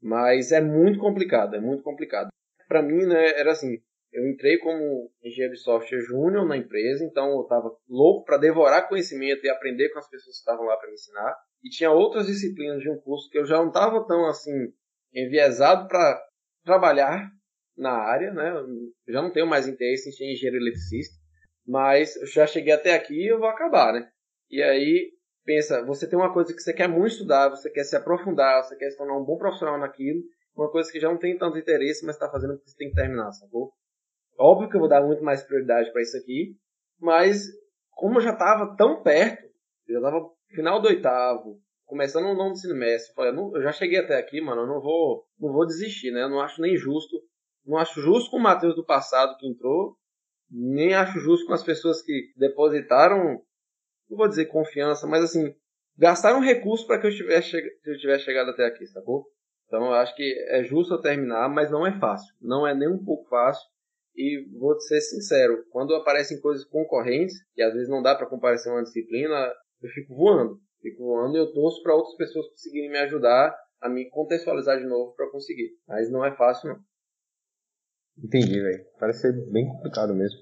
Mas 0.01 0.53
é 0.53 0.61
muito 0.61 0.99
complicado, 0.99 1.57
é 1.57 1.61
muito 1.61 1.83
complicado. 1.83 2.29
Para 2.69 2.83
mim, 2.83 3.07
né, 3.07 3.39
era 3.39 3.53
assim, 3.53 3.79
eu 4.13 4.27
entrei 4.29 4.59
como 4.59 5.11
engenheiro 5.23 5.55
de 5.55 5.61
software 5.61 6.01
júnior 6.01 6.47
na 6.47 6.57
empresa, 6.57 7.05
então 7.05 7.31
eu 7.33 7.43
estava 7.43 7.71
louco 7.89 8.25
para 8.25 8.39
devorar 8.39 8.89
conhecimento 8.89 9.45
e 9.45 9.51
aprender 9.51 9.91
com 9.91 9.99
as 9.99 10.09
pessoas 10.09 10.37
que 10.37 10.41
estavam 10.41 10.65
lá 10.65 10.77
para 10.77 10.89
me 10.89 10.95
ensinar. 10.95 11.37
E 11.63 11.69
tinha 11.69 11.91
outras 11.91 12.27
disciplinas 12.27 12.81
de 12.81 12.91
um 12.91 12.99
curso 12.99 13.29
que 13.31 13.39
eu 13.39 13.45
já 13.45 13.59
não 13.59 13.69
estava 13.69 14.07
tão 14.07 14.27
assim 14.27 14.73
enviesado 15.15 15.89
para 15.89 16.23
trabalhar 16.65 17.31
na 17.77 17.93
área, 17.93 18.33
né? 18.33 18.51
Eu 19.07 19.13
já 19.13 19.23
não 19.23 19.33
tenho 19.33 19.47
mais 19.47 19.69
interesse 19.69 20.09
em 20.09 20.13
ser 20.13 20.33
engenheiro 20.33 20.57
eletricista, 20.57 21.15
mas 21.67 22.17
eu 22.17 22.27
já 22.27 22.47
cheguei 22.47 22.73
até 22.73 22.95
aqui 22.95 23.15
e 23.15 23.31
eu 23.31 23.39
vou 23.39 23.49
acabar, 23.49 23.93
né? 23.93 24.09
E 24.51 24.63
aí 24.63 25.13
pensa, 25.47 25.83
você 25.85 26.09
tem 26.09 26.19
uma 26.19 26.33
coisa 26.33 26.53
que 26.53 26.61
você 26.61 26.75
quer 26.75 26.89
muito 26.89 27.13
estudar, 27.13 27.49
você 27.49 27.71
quer 27.71 27.85
se 27.85 27.97
aprofundar, 27.97 28.65
você 28.65 28.77
quer 28.77 28.91
se 28.91 28.99
tornar 28.99 29.17
um 29.17 29.25
bom 29.25 29.39
profissional 29.39 29.79
naquilo, 29.79 30.21
uma 30.55 30.71
coisa 30.71 30.91
que 30.91 30.99
já 30.99 31.09
não 31.09 31.17
tem 31.17 31.39
tanto 31.39 31.57
interesse, 31.57 32.05
mas 32.05 32.17
está 32.17 32.29
fazendo 32.29 32.55
o 32.55 32.59
que 32.59 32.69
você 32.69 32.77
tem 32.77 32.89
que 32.91 32.97
terminar, 32.97 33.31
sacou? 33.33 33.73
Óbvio 34.39 34.69
que 34.69 34.77
eu 34.77 34.81
vou 34.81 34.89
dar 34.89 35.03
muito 35.03 35.23
mais 35.23 35.43
prioridade 35.43 35.91
para 35.93 36.03
isso 36.03 36.17
aqui, 36.17 36.57
mas 37.01 37.47
como 37.91 38.19
eu 38.19 38.23
já 38.23 38.33
estava 38.33 38.77
tão 38.77 39.03
perto, 39.03 39.47
eu 39.87 39.95
já 39.95 40.09
estava 40.09 40.29
final 40.49 40.83
do 40.83 40.89
oitavo, 40.89 41.61
começando 41.85 42.27
o 42.27 42.35
nono 42.35 42.57
semestre, 42.57 43.15
falei, 43.15 43.33
eu, 43.33 43.53
eu 43.55 43.63
já 43.63 43.73
cheguei 43.73 44.01
até 44.01 44.19
aqui, 44.19 44.41
mano, 44.41 44.63
eu 44.63 44.67
não 44.67 44.81
vou, 44.81 45.25
não 45.39 45.53
vou 45.53 45.65
desistir, 45.65 46.11
né? 46.11 46.25
Eu 46.25 46.29
não 46.29 46.41
acho 46.41 46.61
nem 46.61 46.77
justo, 46.77 47.17
não 47.65 47.79
acho 47.79 48.01
justo 48.01 48.31
com 48.31 48.39
o 48.39 48.43
Matheus 48.43 48.75
do 48.75 48.85
passado 48.85 49.37
que 49.39 49.47
entrou, 49.47 49.97
nem 50.51 50.95
acho 50.95 51.19
justo 51.21 51.47
com 51.47 51.53
as 51.53 51.63
pessoas 51.63 52.03
que 52.03 52.33
depositaram, 52.37 53.41
não 54.09 54.17
vou 54.17 54.29
dizer 54.29 54.47
confiança, 54.47 55.07
mas 55.07 55.25
assim, 55.25 55.55
gastaram 55.97 56.41
recurso 56.41 56.87
para 56.87 57.01
que 57.01 57.07
eu 57.07 57.15
tivesse, 57.15 57.51
che 57.51 57.81
eu 57.85 57.99
tivesse 57.99 58.25
chegado 58.25 58.51
até 58.51 58.65
aqui, 58.67 58.87
sacou? 58.87 59.27
Então 59.67 59.87
eu 59.87 59.95
acho 59.95 60.15
que 60.15 60.23
é 60.49 60.63
justo 60.65 60.95
eu 60.95 61.01
terminar, 61.01 61.49
mas 61.49 61.71
não 61.71 61.87
é 61.87 61.99
fácil. 61.99 62.33
Não 62.41 62.67
é 62.67 62.75
nem 62.75 62.89
um 62.89 63.05
pouco 63.05 63.29
fácil. 63.29 63.65
E 64.15 64.47
vou 64.59 64.79
ser 64.81 65.01
sincero, 65.01 65.65
quando 65.71 65.95
aparecem 65.95 66.41
coisas 66.41 66.65
concorrentes, 66.65 67.37
e 67.57 67.63
às 67.63 67.75
vezes 67.75 67.89
não 67.89 68.01
dá 68.01 68.15
para 68.15 68.27
comparecer 68.27 68.73
uma 68.73 68.83
disciplina, 68.83 69.53
eu 69.83 69.91
fico 69.91 70.15
voando. 70.15 70.59
Fico 70.81 71.05
voando 71.05 71.37
e 71.37 71.41
eu 71.41 71.53
torço 71.53 71.83
para 71.83 71.95
outras 71.95 72.17
pessoas 72.17 72.49
conseguirem 72.49 72.91
me 72.91 72.99
ajudar 72.99 73.55
a 73.81 73.89
me 73.89 74.09
contextualizar 74.09 74.79
de 74.79 74.87
novo 74.87 75.15
para 75.15 75.31
conseguir. 75.31 75.71
Mas 75.87 76.11
não 76.11 76.25
é 76.25 76.35
fácil, 76.35 76.71
não. 76.71 76.79
Entendi, 78.25 78.61
velho. 78.61 78.85
Parece 78.99 79.23
ser 79.23 79.33
bem 79.51 79.69
complicado 79.69 80.15
mesmo. 80.15 80.39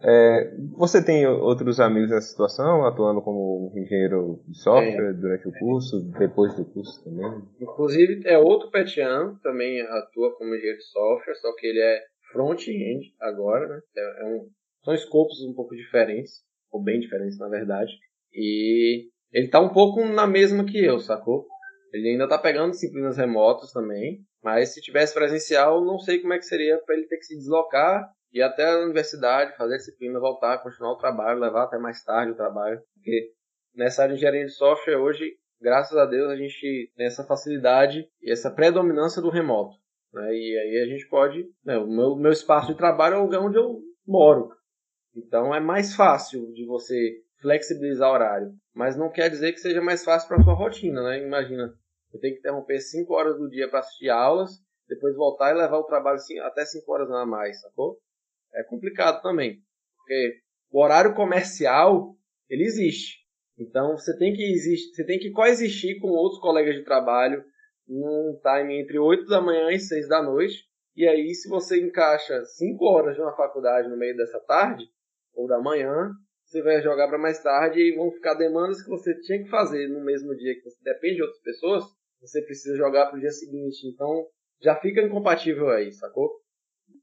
É, 0.00 0.54
você 0.76 1.04
tem 1.04 1.26
outros 1.26 1.80
amigos 1.80 2.10
nessa 2.10 2.28
situação, 2.28 2.86
atuando 2.86 3.20
como 3.20 3.72
engenheiro 3.74 4.40
de 4.46 4.56
software 4.58 5.10
é. 5.10 5.12
durante 5.12 5.48
o 5.48 5.52
curso, 5.52 6.00
depois 6.18 6.54
do 6.54 6.64
curso 6.64 7.02
também? 7.02 7.42
Inclusive, 7.60 8.22
é 8.24 8.38
outro 8.38 8.70
petian, 8.70 9.34
também 9.42 9.80
atua 9.80 10.36
como 10.36 10.54
engenheiro 10.54 10.78
de 10.78 10.84
software, 10.84 11.34
só 11.34 11.52
que 11.56 11.66
ele 11.66 11.80
é 11.80 12.00
front-end 12.32 13.12
agora, 13.20 13.66
né? 13.66 13.80
É, 13.96 14.22
é 14.22 14.24
um, 14.26 14.48
são 14.84 14.94
escopos 14.94 15.40
um 15.42 15.54
pouco 15.54 15.74
diferentes, 15.74 16.42
ou 16.70 16.82
bem 16.82 17.00
diferentes 17.00 17.38
na 17.38 17.48
verdade. 17.48 17.92
E 18.32 19.08
ele 19.32 19.48
tá 19.48 19.60
um 19.60 19.70
pouco 19.70 20.04
na 20.04 20.26
mesma 20.26 20.64
que 20.64 20.78
eu, 20.78 21.00
sacou? 21.00 21.46
Ele 21.92 22.10
ainda 22.10 22.28
tá 22.28 22.38
pegando 22.38 22.70
disciplinas 22.70 23.16
remotas 23.16 23.72
também, 23.72 24.20
mas 24.42 24.74
se 24.74 24.80
tivesse 24.80 25.14
presencial, 25.14 25.84
não 25.84 25.98
sei 25.98 26.20
como 26.20 26.34
é 26.34 26.38
que 26.38 26.44
seria 26.44 26.78
para 26.84 26.94
ele 26.94 27.06
ter 27.06 27.16
que 27.16 27.24
se 27.24 27.36
deslocar 27.36 28.08
ir 28.38 28.42
até 28.42 28.64
a 28.64 28.84
universidade, 28.84 29.56
fazer 29.56 29.74
a 29.74 29.78
disciplina, 29.78 30.18
voltar, 30.18 30.62
continuar 30.62 30.92
o 30.92 30.98
trabalho, 30.98 31.40
levar 31.40 31.64
até 31.64 31.78
mais 31.78 32.02
tarde 32.04 32.32
o 32.32 32.36
trabalho. 32.36 32.80
Porque 32.94 33.32
nessa 33.74 34.02
área 34.02 34.14
de 34.14 34.18
engenharia 34.18 34.46
de 34.46 34.52
software 34.52 34.96
hoje, 34.96 35.36
graças 35.60 35.96
a 35.96 36.06
Deus, 36.06 36.30
a 36.30 36.36
gente 36.36 36.92
tem 36.96 37.06
essa 37.06 37.24
facilidade 37.24 38.08
e 38.22 38.30
essa 38.30 38.50
predominância 38.50 39.20
do 39.20 39.30
remoto. 39.30 39.76
Né? 40.12 40.32
E 40.32 40.58
aí 40.58 40.82
a 40.82 40.86
gente 40.86 41.06
pode. 41.08 41.44
Né, 41.64 41.76
o 41.78 41.86
meu, 41.86 42.16
meu 42.16 42.32
espaço 42.32 42.68
de 42.68 42.78
trabalho 42.78 43.14
é 43.16 43.18
o 43.18 43.22
lugar 43.22 43.40
onde 43.40 43.58
eu 43.58 43.80
moro. 44.06 44.50
Então 45.14 45.54
é 45.54 45.60
mais 45.60 45.94
fácil 45.94 46.52
de 46.52 46.64
você 46.66 47.22
flexibilizar 47.40 48.10
o 48.10 48.14
horário. 48.14 48.52
Mas 48.74 48.96
não 48.96 49.10
quer 49.10 49.28
dizer 49.28 49.52
que 49.52 49.60
seja 49.60 49.80
mais 49.80 50.04
fácil 50.04 50.28
para 50.28 50.42
sua 50.42 50.54
rotina, 50.54 51.02
né? 51.02 51.22
Imagina, 51.22 51.74
eu 52.12 52.20
tenho 52.20 52.34
que 52.34 52.40
interromper 52.40 52.80
5 52.80 53.12
horas 53.12 53.36
do 53.36 53.48
dia 53.48 53.68
para 53.68 53.80
assistir 53.80 54.08
aulas, 54.08 54.62
depois 54.88 55.14
voltar 55.16 55.50
e 55.50 55.58
levar 55.58 55.78
o 55.78 55.84
trabalho 55.84 56.18
até 56.42 56.64
5 56.64 56.92
horas 56.92 57.10
a 57.10 57.26
mais, 57.26 57.60
sacou? 57.60 57.98
É 58.54 58.62
complicado 58.64 59.22
também. 59.22 59.60
Porque 59.96 60.40
o 60.70 60.82
horário 60.82 61.14
comercial, 61.14 62.16
ele 62.48 62.64
existe. 62.64 63.18
Então 63.58 63.96
você 63.96 64.16
tem 64.16 64.32
que 64.32 64.42
existir, 64.42 64.94
você 64.94 65.04
tem 65.04 65.18
que 65.18 65.30
coexistir 65.30 66.00
com 66.00 66.08
outros 66.08 66.40
colegas 66.40 66.74
de 66.74 66.84
trabalho 66.84 67.44
num 67.86 68.38
time 68.42 68.80
entre 68.80 68.98
8 68.98 69.26
da 69.26 69.40
manhã 69.40 69.70
e 69.70 69.80
6 69.80 70.08
da 70.08 70.22
noite. 70.22 70.66
E 70.94 71.06
aí, 71.06 71.32
se 71.32 71.48
você 71.48 71.80
encaixa 71.80 72.44
5 72.44 72.84
horas 72.84 73.14
de 73.14 73.20
uma 73.20 73.36
faculdade 73.36 73.88
no 73.88 73.96
meio 73.96 74.16
dessa 74.16 74.40
tarde, 74.40 74.84
ou 75.32 75.46
da 75.46 75.60
manhã, 75.60 76.10
você 76.44 76.60
vai 76.60 76.82
jogar 76.82 77.06
para 77.06 77.18
mais 77.18 77.40
tarde 77.40 77.80
e 77.80 77.94
vão 77.94 78.10
ficar 78.10 78.34
demandas 78.34 78.82
que 78.82 78.88
você 78.88 79.14
tinha 79.20 79.42
que 79.42 79.48
fazer 79.48 79.86
no 79.88 80.04
mesmo 80.04 80.34
dia 80.34 80.54
que 80.54 80.62
você 80.62 80.82
depende 80.82 81.16
de 81.16 81.22
outras 81.22 81.40
pessoas, 81.40 81.84
você 82.20 82.42
precisa 82.42 82.76
jogar 82.76 83.06
para 83.06 83.16
o 83.16 83.20
dia 83.20 83.30
seguinte. 83.30 83.86
Então, 83.86 84.26
já 84.60 84.74
fica 84.74 85.00
incompatível 85.00 85.68
aí, 85.68 85.92
sacou? 85.92 86.30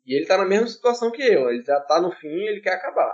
E 0.05 0.15
ele 0.15 0.25
tá 0.25 0.37
na 0.37 0.45
mesma 0.45 0.67
situação 0.67 1.11
que 1.11 1.21
eu, 1.21 1.49
ele 1.49 1.63
já 1.63 1.79
tá 1.81 1.99
no 2.01 2.11
fim 2.11 2.27
e 2.27 2.47
ele 2.47 2.61
quer 2.61 2.73
acabar. 2.73 3.13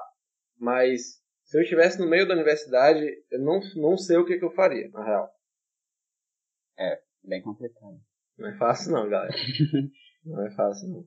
Mas 0.60 1.21
se 1.43 1.58
eu 1.58 1.62
estivesse 1.62 1.99
no 1.99 2.10
meio 2.10 2.27
da 2.27 2.34
universidade, 2.34 3.06
eu 3.32 3.39
não, 3.39 3.60
não 3.75 3.97
sei 3.97 4.17
o 4.17 4.25
que, 4.25 4.38
que 4.38 4.45
eu 4.45 4.51
faria, 4.51 4.89
na 4.89 5.04
real. 5.04 5.30
É, 6.77 7.01
bem 7.23 7.41
complicado. 7.41 7.99
Não 8.38 8.49
é 8.49 8.58
fácil 8.58 8.91
não, 8.91 9.10
galera. 9.10 9.34
não 10.25 10.45
é 10.45 10.51
fácil 10.51 10.89
não. 10.89 11.06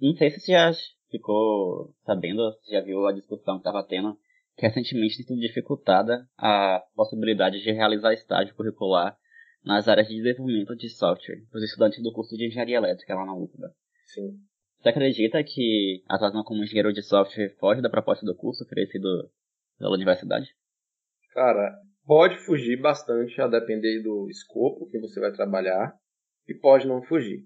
Não 0.00 0.14
sei 0.16 0.30
se 0.30 0.40
você 0.40 0.52
já 0.52 0.72
ficou 1.10 1.94
sabendo, 2.04 2.52
se 2.62 2.72
já 2.72 2.80
viu 2.80 3.06
a 3.06 3.12
discussão 3.12 3.54
que 3.54 3.60
estava 3.60 3.86
tendo, 3.86 4.18
que 4.56 4.66
recentemente 4.66 5.16
tem 5.16 5.26
sido 5.26 5.40
dificultada 5.40 6.28
a 6.36 6.82
possibilidade 6.94 7.60
de 7.60 7.72
realizar 7.72 8.12
estágio 8.12 8.54
curricular 8.54 9.16
nas 9.64 9.88
áreas 9.88 10.08
de 10.08 10.16
desenvolvimento 10.16 10.74
de 10.76 10.88
software 10.88 11.44
para 11.50 11.58
os 11.58 11.64
estudantes 11.64 12.02
do 12.02 12.12
curso 12.12 12.36
de 12.36 12.46
engenharia 12.46 12.76
elétrica 12.76 13.14
lá 13.14 13.24
na 13.24 13.34
UFBA. 13.34 13.74
Sim. 14.06 14.38
Você 14.82 14.88
acredita 14.88 15.44
que 15.44 16.02
a 16.08 16.16
atuação 16.16 16.42
como 16.42 16.64
engenheiro 16.64 16.92
de 16.92 17.02
software 17.02 17.54
foge 17.60 17.80
da 17.80 17.88
proposta 17.88 18.26
do 18.26 18.34
curso 18.34 18.64
oferecido 18.64 19.30
pela 19.78 19.94
universidade? 19.94 20.48
Cara, 21.32 21.72
pode 22.04 22.36
fugir 22.38 22.80
bastante 22.80 23.40
a 23.40 23.46
depender 23.46 24.02
do 24.02 24.28
escopo 24.28 24.88
que 24.90 24.98
você 24.98 25.20
vai 25.20 25.30
trabalhar 25.30 25.94
e 26.48 26.54
pode 26.54 26.88
não 26.88 27.00
fugir. 27.00 27.44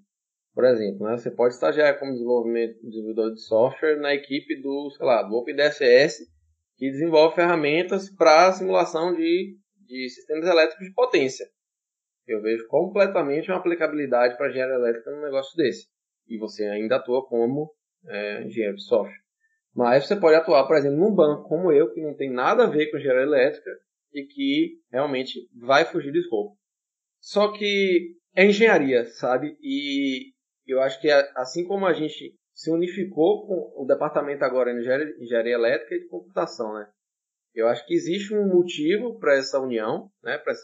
Por 0.55 0.64
exemplo, 0.64 1.07
né, 1.07 1.18
você 1.18 1.31
pode 1.31 1.53
estagiar 1.53 1.99
como 1.99 2.14
desenvolvedor 2.14 3.35
de 3.35 3.42
software 3.42 4.01
na 4.01 4.14
equipe 4.14 4.59
do, 4.62 4.90
sei 4.96 5.05
lá, 5.05 5.22
do 5.22 5.35
OpenDSS, 5.35 6.27
que 6.79 6.90
desenvolve 6.90 7.35
ferramentas 7.35 8.09
para 8.16 8.51
simulação 8.53 9.14
de, 9.14 9.59
de 9.85 10.09
sistemas 10.09 10.49
elétricos 10.49 10.87
de 10.87 10.94
potência. 10.94 11.46
Eu 12.27 12.40
vejo 12.40 12.66
completamente 12.68 13.51
uma 13.51 13.59
aplicabilidade 13.59 14.38
para 14.38 14.49
engenharia 14.49 14.77
elétrica 14.77 15.11
num 15.11 15.20
negócio 15.20 15.55
desse. 15.55 15.94
E 16.28 16.38
você 16.38 16.64
ainda 16.64 16.96
atua 16.96 17.26
como 17.26 17.70
é, 18.06 18.44
engenheiro 18.44 18.76
de 18.76 18.84
software. 18.84 19.20
Mas 19.74 20.06
você 20.06 20.16
pode 20.16 20.36
atuar, 20.36 20.66
por 20.66 20.76
exemplo, 20.76 20.98
num 20.98 21.14
banco 21.14 21.48
como 21.48 21.70
eu, 21.70 21.92
que 21.92 22.00
não 22.00 22.14
tem 22.14 22.30
nada 22.30 22.64
a 22.64 22.70
ver 22.70 22.90
com 22.90 22.96
engenharia 22.96 23.22
elétrica 23.22 23.70
e 24.12 24.24
que 24.24 24.80
realmente 24.90 25.48
vai 25.54 25.84
fugir 25.84 26.10
do 26.10 26.18
escopo. 26.18 26.56
Só 27.20 27.52
que 27.52 28.14
é 28.34 28.46
engenharia, 28.46 29.04
sabe? 29.04 29.56
E 29.60 30.32
eu 30.66 30.80
acho 30.80 31.00
que 31.00 31.10
assim 31.10 31.66
como 31.66 31.86
a 31.86 31.92
gente 31.92 32.34
se 32.54 32.70
unificou 32.70 33.46
com 33.46 33.82
o 33.82 33.86
departamento 33.86 34.44
agora 34.44 34.72
de 34.72 34.80
engenharia, 34.80 35.14
engenharia 35.20 35.54
elétrica 35.54 35.94
e 35.94 36.00
de 36.00 36.08
computação, 36.08 36.72
né? 36.72 36.88
Eu 37.54 37.68
acho 37.68 37.86
que 37.86 37.94
existe 37.94 38.34
um 38.34 38.46
motivo 38.46 39.18
para 39.18 39.36
essa 39.36 39.60
união, 39.60 40.10
né? 40.22 40.38
Para 40.38 40.54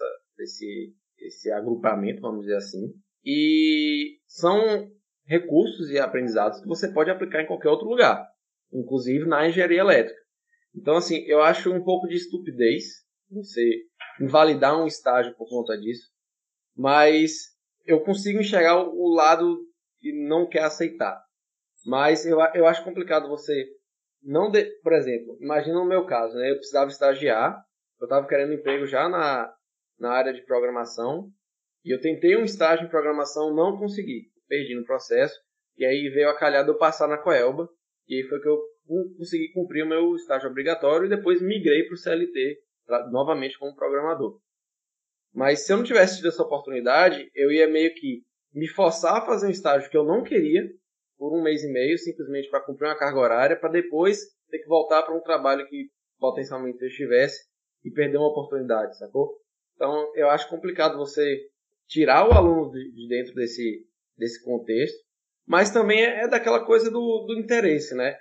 esse 0.41 0.95
esse 1.19 1.51
agrupamento, 1.53 2.21
vamos 2.21 2.43
dizer 2.43 2.57
assim. 2.57 2.93
E 3.25 4.19
são 4.27 4.91
recursos 5.33 5.91
e 5.91 5.99
aprendizados 5.99 6.61
que 6.61 6.69
você 6.69 6.93
pode 6.93 7.11
aplicar 7.11 7.41
em 7.41 7.47
qualquer 7.47 7.71
outro 7.71 7.89
lugar, 7.89 8.29
inclusive 8.71 9.25
na 9.25 9.49
engenharia 9.49 9.81
elétrica. 9.81 10.21
Então, 10.75 10.97
assim, 10.97 11.25
eu 11.27 11.43
acho 11.43 11.73
um 11.73 11.83
pouco 11.83 12.07
de 12.07 12.17
estupidez 12.17 12.85
você 13.31 13.63
invalidar 14.21 14.79
um 14.79 14.87
estágio 14.87 15.35
por 15.35 15.49
conta 15.49 15.75
disso, 15.79 16.11
mas 16.77 17.33
eu 17.87 18.01
consigo 18.01 18.41
enxergar 18.41 18.83
o 18.83 19.09
lado 19.09 19.59
que 20.01 20.13
não 20.13 20.47
quer 20.47 20.65
aceitar. 20.65 21.19
Mas 21.87 22.27
eu, 22.27 22.39
eu 22.55 22.67
acho 22.67 22.85
complicado 22.85 23.29
você 23.29 23.67
não 24.23 24.51
de, 24.51 24.65
por 24.83 24.93
exemplo, 24.93 25.39
imagina 25.41 25.79
no 25.79 25.89
meu 25.89 26.05
caso, 26.05 26.37
né? 26.37 26.51
Eu 26.51 26.57
precisava 26.57 26.91
estagiar, 26.91 27.59
eu 27.99 28.05
estava 28.05 28.27
querendo 28.27 28.53
emprego 28.53 28.87
já 28.87 29.09
na, 29.09 29.53
na 29.99 30.13
área 30.13 30.33
de 30.33 30.43
programação. 30.43 31.31
E 31.85 31.93
eu 31.93 32.01
tentei 32.01 32.37
um 32.37 32.45
estágio 32.45 32.87
em 32.87 32.91
programação, 32.91 33.53
não 33.53 33.79
consegui. 33.79 34.32
Perdi 34.53 34.75
no 34.75 34.85
processo. 34.85 35.35
E 35.79 35.87
aí 35.87 36.11
veio 36.11 36.29
a 36.29 36.39
calhada 36.39 36.71
eu 36.71 36.77
passar 36.77 37.09
na 37.09 37.17
Coelba. 37.17 37.67
E 38.07 38.17
aí 38.17 38.23
foi 38.29 38.39
que 38.39 38.49
eu 38.49 38.61
consegui 39.17 39.51
cumprir 39.55 39.83
o 39.83 39.89
meu 39.89 40.15
estágio 40.15 40.51
obrigatório 40.51 41.07
e 41.07 41.09
depois 41.09 41.41
migrei 41.41 41.85
para 41.85 41.95
o 41.95 41.97
CLT, 41.97 42.59
pra, 42.85 43.09
novamente 43.11 43.59
como 43.59 43.75
programador. 43.75 44.39
Mas 45.33 45.65
se 45.65 45.73
eu 45.73 45.79
não 45.79 45.85
tivesse 45.85 46.17
tido 46.17 46.29
essa 46.29 46.43
oportunidade, 46.43 47.31
eu 47.35 47.51
ia 47.51 47.67
meio 47.67 47.95
que 47.95 48.21
me 48.53 48.69
forçar 48.69 49.17
a 49.17 49.25
fazer 49.25 49.47
um 49.47 49.51
estágio 49.51 49.91
que 49.91 49.97
eu 49.97 50.05
não 50.05 50.23
queria, 50.23 50.69
por 51.17 51.35
um 51.35 51.43
mês 51.43 51.65
e 51.65 51.73
meio, 51.73 51.97
simplesmente 51.97 52.51
para 52.51 52.61
cumprir 52.61 52.89
uma 52.89 52.99
carga 52.99 53.19
horária, 53.19 53.57
para 53.59 53.71
depois 53.71 54.19
ter 54.51 54.59
que 54.59 54.69
voltar 54.69 55.03
para 55.03 55.17
um 55.17 55.23
trabalho 55.23 55.67
que 55.67 55.87
potencialmente 56.19 56.83
eu 56.83 56.89
estivesse 56.89 57.43
e 57.83 57.91
perder 57.91 58.19
uma 58.19 58.29
oportunidade, 58.29 58.99
sacou? 58.99 59.39
Então, 59.77 60.13
eu 60.15 60.29
acho 60.29 60.51
complicado 60.51 60.99
você 60.99 61.41
tirar 61.89 62.29
o 62.29 62.33
aluno 62.33 62.71
de 62.71 63.09
dentro 63.09 63.35
desse, 63.35 63.87
desse 64.17 64.43
contexto, 64.45 64.99
mas 65.47 65.71
também 65.71 66.05
é, 66.05 66.25
é 66.25 66.29
daquela 66.29 66.65
coisa 66.65 66.91
do, 66.91 67.27
do 67.27 67.39
interesse, 67.39 67.95
né? 67.95 68.17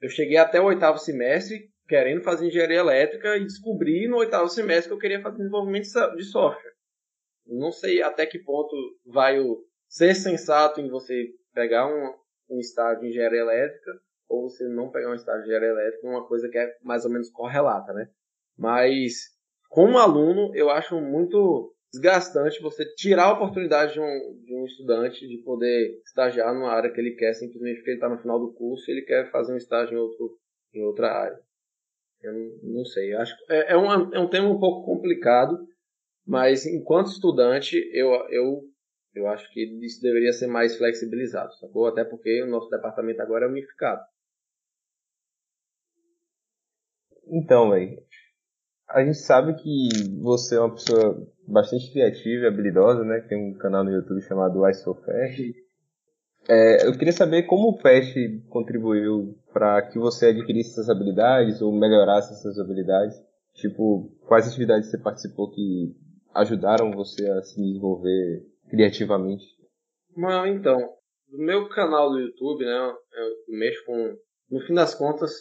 Eu 0.00 0.08
cheguei 0.08 0.36
até 0.36 0.60
o 0.60 0.66
oitavo 0.66 0.98
semestre 0.98 1.70
querendo 1.88 2.22
fazer 2.22 2.46
engenharia 2.46 2.78
elétrica 2.78 3.36
e 3.36 3.44
descobri 3.44 4.06
no 4.06 4.18
oitavo 4.18 4.48
semestre 4.48 4.88
que 4.88 4.94
eu 4.94 4.98
queria 4.98 5.22
fazer 5.22 5.38
desenvolvimento 5.38 5.86
de 6.16 6.24
software. 6.24 6.72
Não 7.46 7.72
sei 7.72 8.02
até 8.02 8.26
que 8.26 8.38
ponto 8.38 8.76
vai 9.06 9.40
o 9.40 9.64
ser 9.88 10.14
sensato 10.14 10.80
em 10.80 10.90
você 10.90 11.28
pegar 11.54 11.86
um, 11.86 12.14
um 12.50 12.60
estágio 12.60 13.00
de 13.00 13.08
engenharia 13.08 13.40
elétrica 13.40 13.90
ou 14.28 14.50
você 14.50 14.68
não 14.68 14.90
pegar 14.90 15.10
um 15.10 15.14
estágio 15.14 15.42
de 15.42 15.48
engenharia 15.48 15.70
elétrica, 15.70 16.06
uma 16.06 16.28
coisa 16.28 16.48
que 16.50 16.58
é 16.58 16.76
mais 16.82 17.06
ou 17.06 17.10
menos 17.10 17.30
correlata, 17.30 17.92
né? 17.94 18.10
Mas 18.56 19.14
como 19.70 19.98
aluno, 19.98 20.54
eu 20.54 20.68
acho 20.68 21.00
muito 21.00 21.74
desgastante 21.92 22.60
você 22.60 22.84
tirar 22.94 23.24
a 23.24 23.32
oportunidade 23.32 23.94
de 23.94 24.00
um, 24.00 24.42
de 24.44 24.54
um 24.54 24.64
estudante 24.66 25.26
de 25.26 25.38
poder 25.38 26.00
estagiar 26.04 26.52
numa 26.54 26.70
área 26.70 26.92
que 26.92 27.00
ele 27.00 27.14
quer, 27.14 27.32
simplesmente 27.32 27.76
porque 27.76 27.90
ele 27.90 27.96
está 27.96 28.08
no 28.08 28.18
final 28.18 28.38
do 28.38 28.52
curso 28.52 28.90
e 28.90 28.94
ele 28.94 29.02
quer 29.02 29.30
fazer 29.30 29.52
um 29.52 29.56
estágio 29.56 29.94
em, 29.94 30.00
outro, 30.00 30.38
em 30.74 30.82
outra 30.82 31.10
área. 31.10 31.38
Eu 32.20 32.32
não, 32.62 32.84
sei, 32.84 33.14
eu 33.14 33.20
acho 33.20 33.34
é, 33.48 33.72
é, 33.72 33.76
um, 33.76 34.14
é 34.14 34.18
um 34.18 34.28
tema 34.28 34.48
um 34.48 34.58
pouco 34.58 34.84
complicado, 34.84 35.56
mas 36.26 36.66
enquanto 36.66 37.06
estudante, 37.06 37.76
eu, 37.92 38.10
eu, 38.28 38.62
eu 39.14 39.26
acho 39.28 39.50
que 39.52 39.62
isso 39.84 40.02
deveria 40.02 40.32
ser 40.32 40.48
mais 40.48 40.76
flexibilizado, 40.76 41.54
sacou? 41.54 41.86
Até 41.86 42.04
porque 42.04 42.42
o 42.42 42.50
nosso 42.50 42.68
departamento 42.68 43.22
agora 43.22 43.46
é 43.46 43.48
unificado. 43.48 44.02
Então, 47.30 47.70
velho, 47.70 48.02
a 48.88 49.04
gente 49.04 49.18
sabe 49.18 49.54
que 49.54 49.88
você 50.20 50.56
é 50.56 50.60
uma 50.60 50.74
pessoa 50.74 51.30
bastante 51.48 51.90
criativa 51.90 52.44
e 52.44 52.46
habilidosa, 52.46 53.02
né? 53.04 53.20
Tem 53.20 53.38
um 53.38 53.54
canal 53.54 53.82
no 53.82 53.90
YouTube 53.90 54.20
chamado 54.22 54.66
I 54.68 54.74
Fast. 54.74 55.54
É, 56.48 56.86
eu 56.86 56.92
queria 56.92 57.12
saber 57.12 57.42
como 57.44 57.70
o 57.70 57.78
Fast 57.78 58.14
contribuiu 58.48 59.36
para 59.52 59.82
que 59.82 59.98
você 59.98 60.26
adquirisse 60.26 60.70
essas 60.70 60.88
habilidades 60.88 61.60
ou 61.60 61.72
melhorasse 61.72 62.32
essas 62.32 62.58
habilidades. 62.58 63.16
Tipo, 63.54 64.10
quais 64.26 64.46
atividades 64.46 64.90
você 64.90 64.98
participou 64.98 65.50
que 65.50 65.94
ajudaram 66.34 66.92
você 66.92 67.28
a 67.28 67.42
se 67.42 67.56
desenvolver 67.60 68.46
criativamente? 68.70 69.44
Bom, 70.16 70.46
então, 70.46 70.78
no 71.30 71.44
meu 71.44 71.68
canal 71.68 72.10
do 72.10 72.20
YouTube, 72.20 72.64
né, 72.64 72.94
eu 73.12 73.58
mexo 73.58 73.84
com, 73.84 74.16
no 74.50 74.60
fim 74.60 74.74
das 74.74 74.94
contas, 74.94 75.32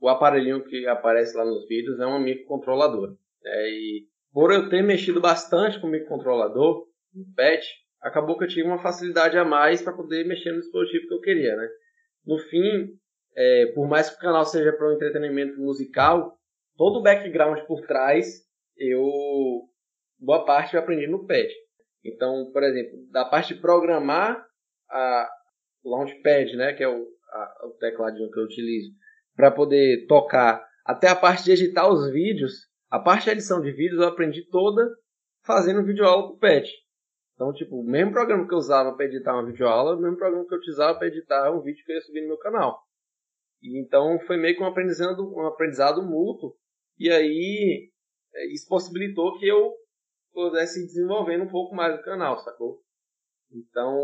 o 0.00 0.08
aparelhinho 0.08 0.64
que 0.64 0.86
aparece 0.86 1.36
lá 1.36 1.44
nos 1.44 1.66
vídeos 1.66 1.98
é 1.98 2.06
um 2.06 2.20
microcontrolador. 2.20 3.16
É, 3.44 3.70
e 3.70 4.06
por 4.34 4.52
eu 4.52 4.68
ter 4.68 4.82
mexido 4.82 5.20
bastante 5.20 5.80
com 5.80 5.86
o 5.86 5.90
microcontrolador, 5.90 6.88
no 7.14 7.24
PET, 7.36 7.64
acabou 8.02 8.36
que 8.36 8.42
eu 8.42 8.48
tive 8.48 8.66
uma 8.66 8.82
facilidade 8.82 9.38
a 9.38 9.44
mais 9.44 9.80
para 9.80 9.92
poder 9.92 10.26
mexer 10.26 10.50
no 10.50 10.58
dispositivo 10.58 11.06
que 11.06 11.14
eu 11.14 11.20
queria, 11.20 11.56
né? 11.56 11.68
No 12.26 12.36
fim, 12.38 12.88
é, 13.36 13.66
por 13.74 13.86
mais 13.88 14.10
que 14.10 14.16
o 14.16 14.18
canal 14.18 14.44
seja 14.44 14.72
para 14.72 14.90
um 14.90 14.94
entretenimento 14.94 15.56
musical, 15.60 16.36
todo 16.76 16.98
o 16.98 17.02
background 17.02 17.60
por 17.60 17.86
trás, 17.86 18.42
eu 18.76 19.08
boa 20.18 20.44
parte 20.44 20.74
eu 20.74 20.80
aprendi 20.80 21.06
no 21.06 21.26
PET. 21.26 21.54
Então, 22.04 22.50
por 22.52 22.64
exemplo, 22.64 22.98
da 23.12 23.24
parte 23.24 23.54
de 23.54 23.60
programar 23.60 24.44
a 24.90 25.30
Launchpad, 25.84 26.56
né, 26.56 26.72
que 26.72 26.82
é 26.82 26.88
o, 26.88 27.06
a, 27.30 27.66
o 27.68 27.70
tecladinho 27.78 28.30
que 28.32 28.38
eu 28.40 28.44
utilizo, 28.44 28.90
para 29.36 29.52
poder 29.52 30.06
tocar. 30.08 30.66
Até 30.84 31.08
a 31.08 31.16
parte 31.16 31.44
de 31.44 31.52
editar 31.52 31.88
os 31.88 32.10
vídeos, 32.10 32.73
a 32.94 32.98
parte 33.00 33.24
de 33.24 33.30
edição 33.30 33.60
de 33.60 33.72
vídeos 33.72 34.00
eu 34.00 34.06
aprendi 34.06 34.46
toda 34.48 34.88
fazendo 35.42 35.84
videoaula 35.84 36.26
o 36.28 36.38
Pet. 36.38 36.70
Então, 37.34 37.52
tipo, 37.52 37.80
o 37.80 37.82
mesmo 37.82 38.12
programa 38.12 38.46
que 38.46 38.54
eu 38.54 38.58
usava 38.58 38.94
para 38.94 39.06
editar 39.06 39.34
uma 39.34 39.44
videoaula, 39.44 39.96
o 39.96 40.00
mesmo 40.00 40.16
programa 40.16 40.46
que 40.46 40.54
eu 40.54 40.58
utilizava 40.58 40.96
para 40.96 41.08
editar 41.08 41.50
um 41.50 41.60
vídeo 41.60 41.84
que 41.84 41.90
eu 41.90 41.96
ia 41.96 42.02
subir 42.02 42.20
no 42.20 42.28
meu 42.28 42.38
canal. 42.38 42.80
E, 43.60 43.80
então, 43.80 44.20
foi 44.28 44.36
meio 44.36 44.54
que 44.54 44.62
um 44.62 44.66
aprendizado, 44.66 45.28
um 45.28 45.44
aprendizado 45.44 46.04
mútuo. 46.04 46.54
E 46.96 47.10
aí, 47.10 47.90
é, 48.32 48.52
isso 48.52 48.68
possibilitou 48.68 49.36
que 49.40 49.48
eu 49.48 49.74
pudesse 50.32 50.86
desenvolvendo 50.86 51.42
um 51.42 51.50
pouco 51.50 51.74
mais 51.74 51.98
o 51.98 52.02
canal, 52.04 52.38
sacou? 52.38 52.80
Então, 53.50 53.98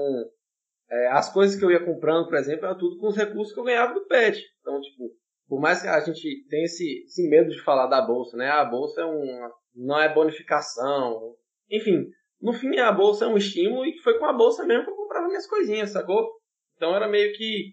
é, 0.90 1.06
as 1.12 1.32
coisas 1.32 1.56
que 1.56 1.64
eu 1.64 1.70
ia 1.70 1.84
comprando, 1.84 2.26
por 2.26 2.36
exemplo, 2.36 2.66
era 2.66 2.76
tudo 2.76 2.98
com 2.98 3.06
os 3.06 3.16
recursos 3.16 3.54
que 3.54 3.60
eu 3.60 3.64
ganhava 3.64 3.94
do 3.94 4.04
pet. 4.06 4.44
Então, 4.60 4.80
tipo, 4.80 5.16
por 5.50 5.60
mais 5.60 5.82
que 5.82 5.88
a 5.88 5.98
gente 5.98 6.46
tenha 6.48 6.64
esse, 6.64 7.02
esse 7.02 7.28
medo 7.28 7.50
de 7.50 7.60
falar 7.60 7.88
da 7.88 8.00
bolsa, 8.00 8.36
né? 8.36 8.48
A 8.48 8.64
bolsa 8.64 9.00
é 9.00 9.04
um, 9.04 9.50
não 9.74 10.00
é 10.00 10.08
bonificação. 10.08 11.34
Enfim, 11.68 12.06
no 12.40 12.52
fim 12.52 12.78
a 12.78 12.92
bolsa 12.92 13.24
é 13.24 13.28
um 13.28 13.36
estímulo 13.36 13.84
e 13.84 13.98
foi 13.98 14.16
com 14.16 14.26
a 14.26 14.32
bolsa 14.32 14.64
mesmo 14.64 14.84
que 14.84 14.90
eu 14.92 14.94
comprava 14.94 15.26
minhas 15.26 15.48
coisinhas, 15.48 15.90
sacou? 15.90 16.24
Então 16.76 16.94
era 16.94 17.08
meio 17.08 17.32
que 17.32 17.72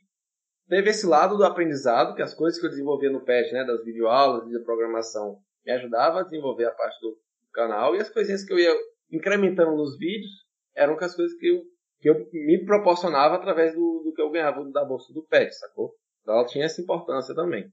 teve 0.68 0.90
esse 0.90 1.06
lado 1.06 1.38
do 1.38 1.46
aprendizado, 1.46 2.16
que 2.16 2.24
as 2.24 2.34
coisas 2.34 2.60
que 2.60 2.66
eu 2.66 2.72
desenvolvia 2.72 3.12
no 3.12 3.24
PET, 3.24 3.54
né, 3.54 3.64
das 3.64 3.86
videoaulas 3.86 4.50
e 4.50 4.54
da 4.54 4.66
programação, 4.66 5.38
me 5.64 5.72
ajudava 5.72 6.22
a 6.22 6.24
desenvolver 6.24 6.66
a 6.66 6.72
parte 6.72 7.00
do 7.00 7.16
canal 7.54 7.96
e 7.96 8.00
as 8.00 8.10
coisinhas 8.10 8.44
que 8.44 8.54
eu 8.54 8.58
ia 8.58 8.74
incrementando 9.12 9.78
nos 9.78 10.00
vídeos 10.00 10.32
eram 10.76 10.98
as 11.00 11.16
coisas 11.16 11.38
que 11.38 11.48
eu, 11.48 11.62
que 12.00 12.10
eu 12.10 12.28
me 12.34 12.66
proporcionava 12.66 13.36
através 13.36 13.76
do, 13.76 14.02
do 14.04 14.14
que 14.16 14.22
eu 14.22 14.32
ganhava 14.32 14.68
da 14.72 14.84
bolsa 14.84 15.14
do 15.14 15.24
PET, 15.28 15.54
sacou? 15.54 15.94
Então 16.28 16.36
ela 16.40 16.46
tinha 16.46 16.66
essa 16.66 16.82
importância 16.82 17.34
também. 17.34 17.72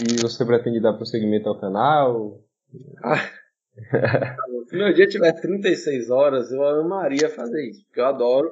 E 0.00 0.22
você 0.22 0.46
pretende 0.46 0.80
dar 0.80 0.92
prosseguimento 0.92 1.48
ao 1.48 1.58
canal? 1.58 2.40
Se 4.68 4.76
meu 4.76 4.92
dia 4.94 5.08
tiver 5.08 5.32
36 5.32 6.08
horas, 6.08 6.52
eu 6.52 6.62
amaria 6.62 7.28
fazer 7.28 7.68
isso, 7.68 7.84
porque 7.86 7.98
eu 7.98 8.06
adoro. 8.06 8.48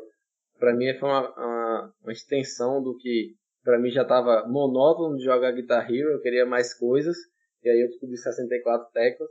Para 0.59 0.75
mim 0.75 0.93
foi 0.99 1.09
uma, 1.09 1.31
uma, 1.37 1.95
uma, 2.03 2.13
extensão 2.13 2.83
do 2.83 2.99
que 2.99 3.37
para 3.63 3.79
mim 3.79 3.91
já 3.91 4.03
estava 4.03 4.45
monótono 4.49 5.17
de 5.17 5.23
jogar 5.23 5.53
Guitar 5.53 5.89
Hero, 5.89 6.11
eu 6.11 6.21
queria 6.21 6.45
mais 6.45 6.75
coisas, 6.75 7.17
e 7.63 7.69
aí 7.69 7.81
eu 7.81 7.87
descobri 7.87 8.17
64 8.17 8.91
teclas. 8.91 9.31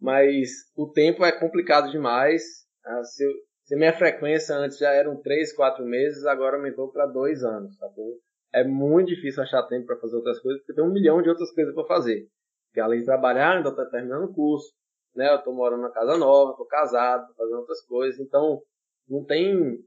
Mas 0.00 0.50
o 0.76 0.90
tempo 0.90 1.24
é 1.24 1.30
complicado 1.30 1.92
demais. 1.92 2.42
Ah, 2.84 3.04
se, 3.04 3.24
eu, 3.24 3.30
se 3.64 3.74
minha 3.76 3.96
frequência 3.96 4.54
antes 4.56 4.78
já 4.78 4.92
eram 4.92 5.16
3, 5.16 5.54
4 5.54 5.84
meses, 5.84 6.24
agora 6.26 6.56
aumentou 6.56 6.90
para 6.92 7.06
2 7.06 7.42
anos, 7.44 7.76
sacou? 7.76 8.18
É 8.52 8.62
muito 8.62 9.08
difícil 9.08 9.42
achar 9.42 9.62
tempo 9.64 9.86
para 9.86 9.98
fazer 9.98 10.16
outras 10.16 10.38
coisas, 10.38 10.60
porque 10.60 10.74
tem 10.74 10.84
um 10.84 10.92
milhão 10.92 11.22
de 11.22 11.30
outras 11.30 11.50
coisas 11.52 11.74
para 11.74 11.86
fazer. 11.86 12.28
Porque 12.68 12.80
além 12.80 13.00
de 13.00 13.06
trabalhar, 13.06 13.56
ainda 13.56 13.70
estou 13.70 13.88
terminando 13.88 14.24
o 14.24 14.34
curso, 14.34 14.70
né? 15.16 15.30
Eu 15.30 15.36
estou 15.36 15.54
morando 15.54 15.82
na 15.82 15.90
casa 15.90 16.16
nova, 16.18 16.52
estou 16.52 16.66
casado, 16.66 17.26
tô 17.28 17.34
fazendo 17.34 17.60
outras 17.60 17.80
coisas, 17.86 18.20
então 18.20 18.60
não 19.08 19.24
tem... 19.24 19.78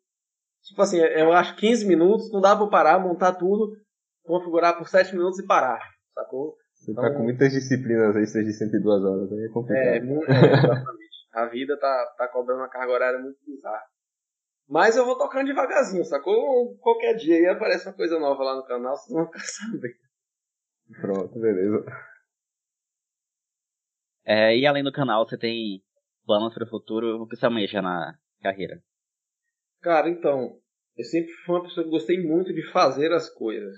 Tipo 0.63 0.81
assim, 0.81 0.97
eu 0.97 1.31
acho 1.31 1.55
15 1.55 1.85
minutos, 1.85 2.31
não 2.31 2.41
dá 2.41 2.55
para 2.55 2.67
parar, 2.67 2.99
montar 2.99 3.33
tudo, 3.33 3.77
configurar 4.23 4.77
por 4.77 4.87
7 4.87 5.15
minutos 5.15 5.39
e 5.39 5.45
parar, 5.45 5.79
sacou? 6.13 6.55
Você 6.73 6.91
então, 6.91 7.03
tá 7.03 7.13
com 7.13 7.23
muitas 7.23 7.51
disciplinas 7.51 8.15
extras 8.15 8.45
de 8.45 8.53
102 8.53 9.03
horas, 9.03 9.31
aí 9.31 9.45
é 9.45 9.49
complicado. 9.49 9.85
É, 9.85 9.97
é 9.97 10.83
a 11.37 11.45
vida 11.45 11.77
tá, 11.77 12.15
tá 12.17 12.27
cobrando 12.27 12.61
uma 12.61 12.69
carga 12.69 12.91
horária 12.91 13.19
muito 13.19 13.37
bizarra. 13.45 13.85
Mas 14.67 14.97
eu 14.97 15.05
vou 15.05 15.17
tocando 15.17 15.45
devagarzinho, 15.45 16.03
sacou? 16.03 16.75
Qualquer 16.79 17.13
dia 17.15 17.35
aí 17.35 17.45
aparece 17.45 17.87
uma 17.87 17.95
coisa 17.95 18.19
nova 18.19 18.43
lá 18.43 18.55
no 18.55 18.65
canal, 18.65 18.97
vocês 18.97 19.15
vão 19.15 19.27
ficar 19.27 19.39
sabendo. 19.45 20.07
Pronto, 20.99 21.39
beleza. 21.39 21.85
É, 24.25 24.57
e 24.57 24.65
além 24.65 24.83
do 24.83 24.91
canal, 24.91 25.27
você 25.27 25.37
tem 25.37 25.81
planos 26.25 26.53
para 26.53 26.65
o 26.65 26.69
futuro? 26.69 27.21
O 27.21 27.27
que 27.27 27.35
você 27.35 27.45
almeja 27.45 27.81
na 27.81 28.17
carreira? 28.41 28.81
Cara, 29.81 30.09
então, 30.09 30.59
eu 30.97 31.05
sempre 31.05 31.31
fui 31.45 31.55
uma 31.55 31.63
pessoa 31.63 31.83
que 31.83 31.91
gostei 31.91 32.21
muito 32.21 32.51
de 32.53 32.63
fazer 32.71 33.13
as 33.13 33.29
coisas. 33.29 33.73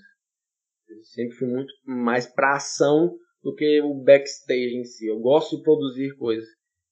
Eu 0.87 1.03
sempre 1.03 1.35
fui 1.35 1.47
muito 1.47 1.73
mais 1.85 2.25
pra 2.25 2.55
ação 2.55 3.15
do 3.43 3.53
que 3.53 3.81
o 3.81 3.93
backstage 3.93 4.75
em 4.75 4.85
si. 4.85 5.07
Eu 5.07 5.19
gosto 5.19 5.57
de 5.57 5.63
produzir 5.63 6.15
coisas. 6.17 6.47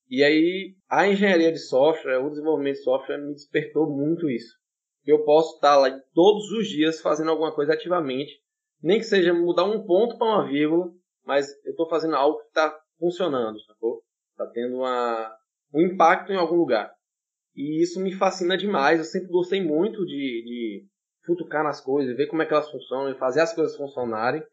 E 0.09 0.23
aí, 0.23 0.75
a 0.89 1.07
engenharia 1.07 1.51
de 1.51 1.59
software, 1.59 2.19
o 2.19 2.29
desenvolvimento 2.29 2.77
de 2.77 2.83
software 2.83 3.17
me 3.17 3.33
despertou 3.33 3.89
muito 3.89 4.29
isso. 4.29 4.55
Eu 5.05 5.23
posso 5.23 5.55
estar 5.55 5.77
lá 5.77 5.89
todos 6.13 6.51
os 6.51 6.67
dias 6.67 7.01
fazendo 7.01 7.31
alguma 7.31 7.53
coisa 7.53 7.73
ativamente, 7.73 8.33
nem 8.81 8.99
que 8.99 9.05
seja 9.05 9.33
mudar 9.33 9.65
um 9.65 9.85
ponto 9.85 10.17
para 10.17 10.27
uma 10.27 10.47
vírgula, 10.47 10.91
mas 11.25 11.47
eu 11.65 11.71
estou 11.71 11.89
fazendo 11.89 12.15
algo 12.15 12.39
que 12.39 12.47
está 12.47 12.77
funcionando, 12.97 13.59
sacou? 13.61 14.01
Está 14.31 14.45
tendo 14.47 14.77
uma, 14.77 15.35
um 15.73 15.81
impacto 15.81 16.31
em 16.31 16.37
algum 16.37 16.55
lugar. 16.55 16.91
E 17.55 17.81
isso 17.81 17.99
me 17.99 18.13
fascina 18.13 18.57
demais. 18.57 18.99
Eu 18.99 19.05
sempre 19.05 19.29
gostei 19.29 19.61
muito 19.61 20.05
de, 20.05 20.43
de 20.45 20.85
futucar 21.25 21.63
nas 21.63 21.81
coisas, 21.81 22.15
ver 22.15 22.27
como 22.27 22.41
é 22.41 22.45
que 22.45 22.53
elas 22.53 22.69
funcionam 22.71 23.11
e 23.11 23.17
fazer 23.17 23.41
as 23.41 23.53
coisas 23.53 23.75
funcionarem. 23.75 24.43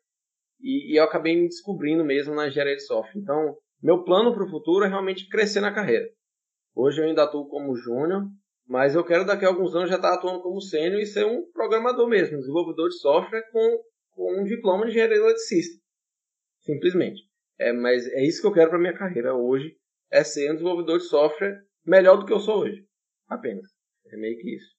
E, 0.61 0.93
e 0.93 0.99
eu 0.99 1.05
acabei 1.05 1.37
me 1.37 1.49
descobrindo 1.49 2.05
mesmo 2.05 2.35
na 2.35 2.49
engenharia 2.49 2.77
de 2.77 2.87
software. 2.87 3.21
Então, 3.21 3.57
meu 3.85 4.03
plano 4.03 4.33
para 4.33 4.45
o 4.45 4.49
futuro 4.49 4.87
é 4.87 4.89
realmente 4.89 5.29
crescer 5.29 5.61
na 5.61 5.71
carreira. 5.71 6.09
Hoje 6.75 7.03
eu 7.03 7.05
ainda 7.05 7.25
atuo 7.25 7.47
como 7.51 7.77
júnior, 7.77 8.23
mas 8.67 8.95
eu 8.95 9.05
quero 9.05 9.27
daqui 9.27 9.45
a 9.45 9.49
alguns 9.49 9.75
anos 9.77 9.91
já 9.91 9.97
estar 9.97 10.15
atuando 10.15 10.41
como 10.41 10.59
sênior 10.59 10.99
e 11.03 11.05
ser 11.05 11.27
um 11.27 11.45
programador 11.53 12.09
mesmo, 12.09 12.39
desenvolvedor 12.39 12.89
de 12.89 12.99
software 12.99 13.47
com, 13.53 13.83
com 14.13 14.41
um 14.41 14.45
diploma 14.45 14.87
de 14.87 14.93
engenharia 14.93 15.19
eletricista. 15.19 15.79
Simplesmente. 16.61 17.21
É, 17.59 17.75
mas 17.75 18.07
é 18.07 18.25
isso 18.25 18.41
que 18.41 18.47
eu 18.47 18.55
quero 18.55 18.71
para 18.71 18.79
minha 18.79 18.97
carreira 18.97 19.35
hoje, 19.35 19.77
é 20.11 20.25
ser 20.25 20.51
um 20.51 20.55
desenvolvedor 20.55 20.97
de 20.97 21.05
software 21.05 21.63
melhor 21.85 22.17
do 22.17 22.25
que 22.25 22.33
eu 22.33 22.41
sou 22.41 22.61
hoje. 22.61 22.87
Apenas. 23.29 23.71
É 24.07 24.17
meio 24.17 24.39
que 24.39 24.57
isso. 24.57 24.75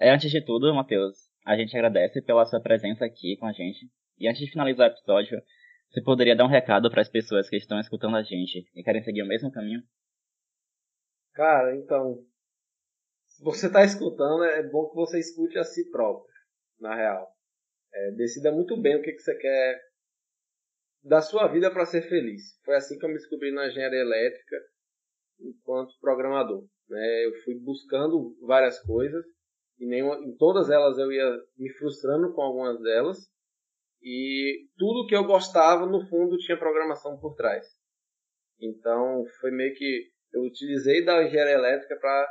É, 0.00 0.12
antes 0.12 0.32
de 0.32 0.44
tudo, 0.44 0.74
Matheus, 0.74 1.16
a 1.44 1.56
gente 1.56 1.76
agradece 1.76 2.20
pela 2.22 2.44
sua 2.44 2.60
presença 2.60 3.04
aqui 3.04 3.36
com 3.38 3.46
a 3.46 3.52
gente. 3.52 3.88
E 4.18 4.28
antes 4.28 4.40
de 4.40 4.50
finalizar 4.50 4.88
o 4.88 4.92
episódio, 4.92 5.40
você 5.90 6.02
poderia 6.02 6.36
dar 6.36 6.44
um 6.44 6.50
recado 6.50 6.90
para 6.90 7.02
as 7.02 7.08
pessoas 7.08 7.48
que 7.48 7.56
estão 7.56 7.78
escutando 7.78 8.16
a 8.16 8.22
gente 8.22 8.68
e 8.74 8.82
querem 8.82 9.02
seguir 9.02 9.22
o 9.22 9.26
mesmo 9.26 9.50
caminho? 9.52 9.82
Cara, 11.34 11.76
então, 11.76 12.24
se 13.26 13.42
você 13.44 13.66
está 13.66 13.84
escutando, 13.84 14.44
é 14.44 14.62
bom 14.62 14.88
que 14.88 14.94
você 14.94 15.18
escute 15.18 15.58
a 15.58 15.64
si 15.64 15.90
próprio, 15.90 16.32
na 16.80 16.94
real. 16.94 17.30
É, 17.92 18.10
decida 18.12 18.50
muito 18.50 18.80
bem 18.80 18.96
o 18.96 19.02
que, 19.02 19.12
que 19.12 19.20
você 19.20 19.34
quer 19.36 19.80
da 21.02 21.20
sua 21.20 21.46
vida 21.46 21.70
para 21.70 21.86
ser 21.86 22.02
feliz. 22.08 22.58
Foi 22.64 22.74
assim 22.74 22.98
que 22.98 23.04
eu 23.04 23.08
me 23.08 23.16
descobri 23.16 23.52
na 23.52 23.68
engenharia 23.68 24.00
elétrica 24.00 24.56
enquanto 25.40 25.98
programador. 26.00 26.66
Né? 26.88 27.26
Eu 27.26 27.34
fui 27.42 27.54
buscando 27.60 28.36
várias 28.46 28.80
coisas 28.80 29.24
e 29.78 29.86
nenhuma, 29.86 30.16
em 30.24 30.34
todas 30.36 30.70
elas 30.70 30.98
eu 30.98 31.12
ia 31.12 31.30
me 31.56 31.70
frustrando 31.74 32.32
com 32.32 32.40
algumas 32.40 32.80
delas 32.80 33.18
e 34.08 34.68
tudo 34.78 35.04
que 35.08 35.16
eu 35.16 35.24
gostava, 35.24 35.84
no 35.84 36.00
fundo, 36.06 36.38
tinha 36.38 36.56
programação 36.56 37.18
por 37.18 37.34
trás. 37.34 37.66
Então, 38.60 39.24
foi 39.40 39.50
meio 39.50 39.74
que 39.74 40.08
eu 40.32 40.42
utilizei 40.42 41.04
da 41.04 41.24
engenharia 41.24 41.54
elétrica 41.54 41.96
para 41.96 42.28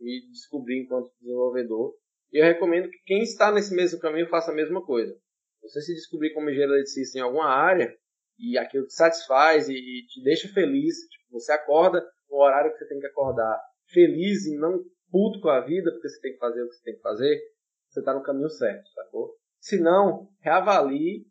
me 0.00 0.28
descobrir 0.32 0.80
enquanto 0.80 1.12
desenvolvedor. 1.20 1.94
E 2.32 2.42
eu 2.42 2.44
recomendo 2.44 2.90
que 2.90 2.98
quem 3.06 3.22
está 3.22 3.52
nesse 3.52 3.72
mesmo 3.72 4.00
caminho 4.00 4.28
faça 4.28 4.50
a 4.50 4.54
mesma 4.54 4.84
coisa. 4.84 5.16
Você 5.62 5.80
se 5.82 5.94
descobrir 5.94 6.34
como 6.34 6.50
engenheiro 6.50 6.72
eletricista 6.72 7.18
em 7.18 7.22
alguma 7.22 7.46
área 7.46 7.96
e 8.36 8.58
aquilo 8.58 8.88
te 8.88 8.94
satisfaz 8.94 9.68
e, 9.68 9.74
te 9.74 10.24
deixa 10.24 10.48
feliz, 10.48 10.96
tipo, 11.08 11.38
você 11.38 11.52
acorda 11.52 12.04
no 12.28 12.38
horário 12.38 12.72
que 12.72 12.78
você 12.78 12.88
tem 12.88 12.98
que 12.98 13.06
acordar 13.06 13.62
feliz 13.92 14.44
e 14.46 14.58
não 14.58 14.82
puto 15.08 15.40
com 15.40 15.50
a 15.50 15.60
vida 15.60 15.92
porque 15.92 16.08
você 16.08 16.20
tem 16.20 16.32
que 16.32 16.38
fazer 16.38 16.64
o 16.64 16.68
que 16.68 16.74
você 16.74 16.82
tem 16.82 16.96
que 16.96 17.02
fazer, 17.02 17.40
você 17.88 18.00
está 18.00 18.12
no 18.12 18.24
caminho 18.24 18.50
certo, 18.50 18.90
sacou? 18.90 19.36
Se 19.62 19.78
não, 19.78 20.28
reavalie 20.40 21.24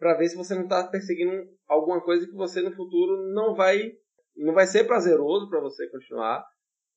para 0.00 0.14
ver 0.14 0.28
se 0.28 0.36
você 0.36 0.52
não 0.52 0.64
está 0.64 0.88
perseguindo 0.88 1.48
alguma 1.68 2.02
coisa 2.02 2.26
que 2.26 2.34
você 2.34 2.60
no 2.60 2.74
futuro 2.74 3.32
não 3.32 3.54
vai 3.54 3.92
não 4.36 4.52
vai 4.52 4.66
ser 4.66 4.84
prazeroso 4.84 5.48
para 5.48 5.60
você 5.60 5.88
continuar, 5.88 6.44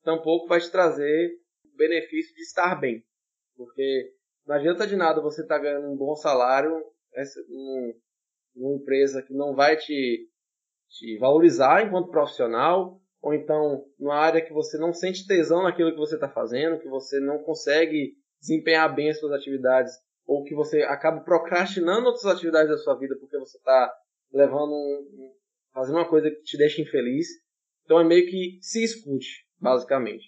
tampouco 0.04 0.48
vai 0.48 0.60
te 0.60 0.72
trazer 0.72 1.32
o 1.66 1.78
benefício 1.78 2.36
de 2.36 2.42
estar 2.42 2.80
bem. 2.80 3.04
Porque 3.56 4.12
não 4.46 4.56
adianta 4.56 4.88
de 4.88 4.96
nada 4.96 5.22
você 5.22 5.44
estar 5.44 5.58
tá 5.58 5.62
ganhando 5.62 5.88
um 5.92 5.96
bom 5.96 6.16
salário 6.16 6.84
em 7.50 7.96
uma 8.56 8.76
empresa 8.76 9.24
que 9.24 9.34
não 9.34 9.56
vai 9.56 9.78
te, 9.78 10.28
te 10.90 11.18
valorizar 11.20 11.86
enquanto 11.86 12.12
profissional, 12.12 13.00
ou 13.22 13.34
então 13.34 13.86
numa 14.00 14.16
área 14.16 14.44
que 14.44 14.54
você 14.54 14.78
não 14.78 14.94
sente 14.94 15.28
tesão 15.28 15.64
naquilo 15.64 15.92
que 15.92 15.98
você 15.98 16.16
está 16.16 16.30
fazendo, 16.30 16.80
que 16.80 16.90
você 16.90 17.20
não 17.20 17.44
consegue 17.44 18.16
desempenhar 18.40 18.94
bem 18.94 19.10
as 19.10 19.20
suas 19.20 19.34
atividades 19.34 19.94
ou 20.26 20.44
que 20.44 20.56
você 20.56 20.82
acaba 20.84 21.22
procrastinando 21.22 22.08
outras 22.08 22.26
atividades 22.26 22.70
da 22.70 22.78
sua 22.78 22.96
vida 22.98 23.16
porque 23.20 23.38
você 23.38 23.58
está 23.58 23.94
levando 24.32 24.72
um, 24.72 25.34
fazendo 25.74 25.96
uma 25.96 26.10
coisa 26.10 26.30
que 26.30 26.42
te 26.44 26.58
deixa 26.58 26.82
infeliz. 26.82 27.28
Então 27.84 28.00
é 28.00 28.04
meio 28.04 28.26
que 28.28 28.60
se 28.62 28.84
escute, 28.84 29.46
basicamente. 29.60 30.26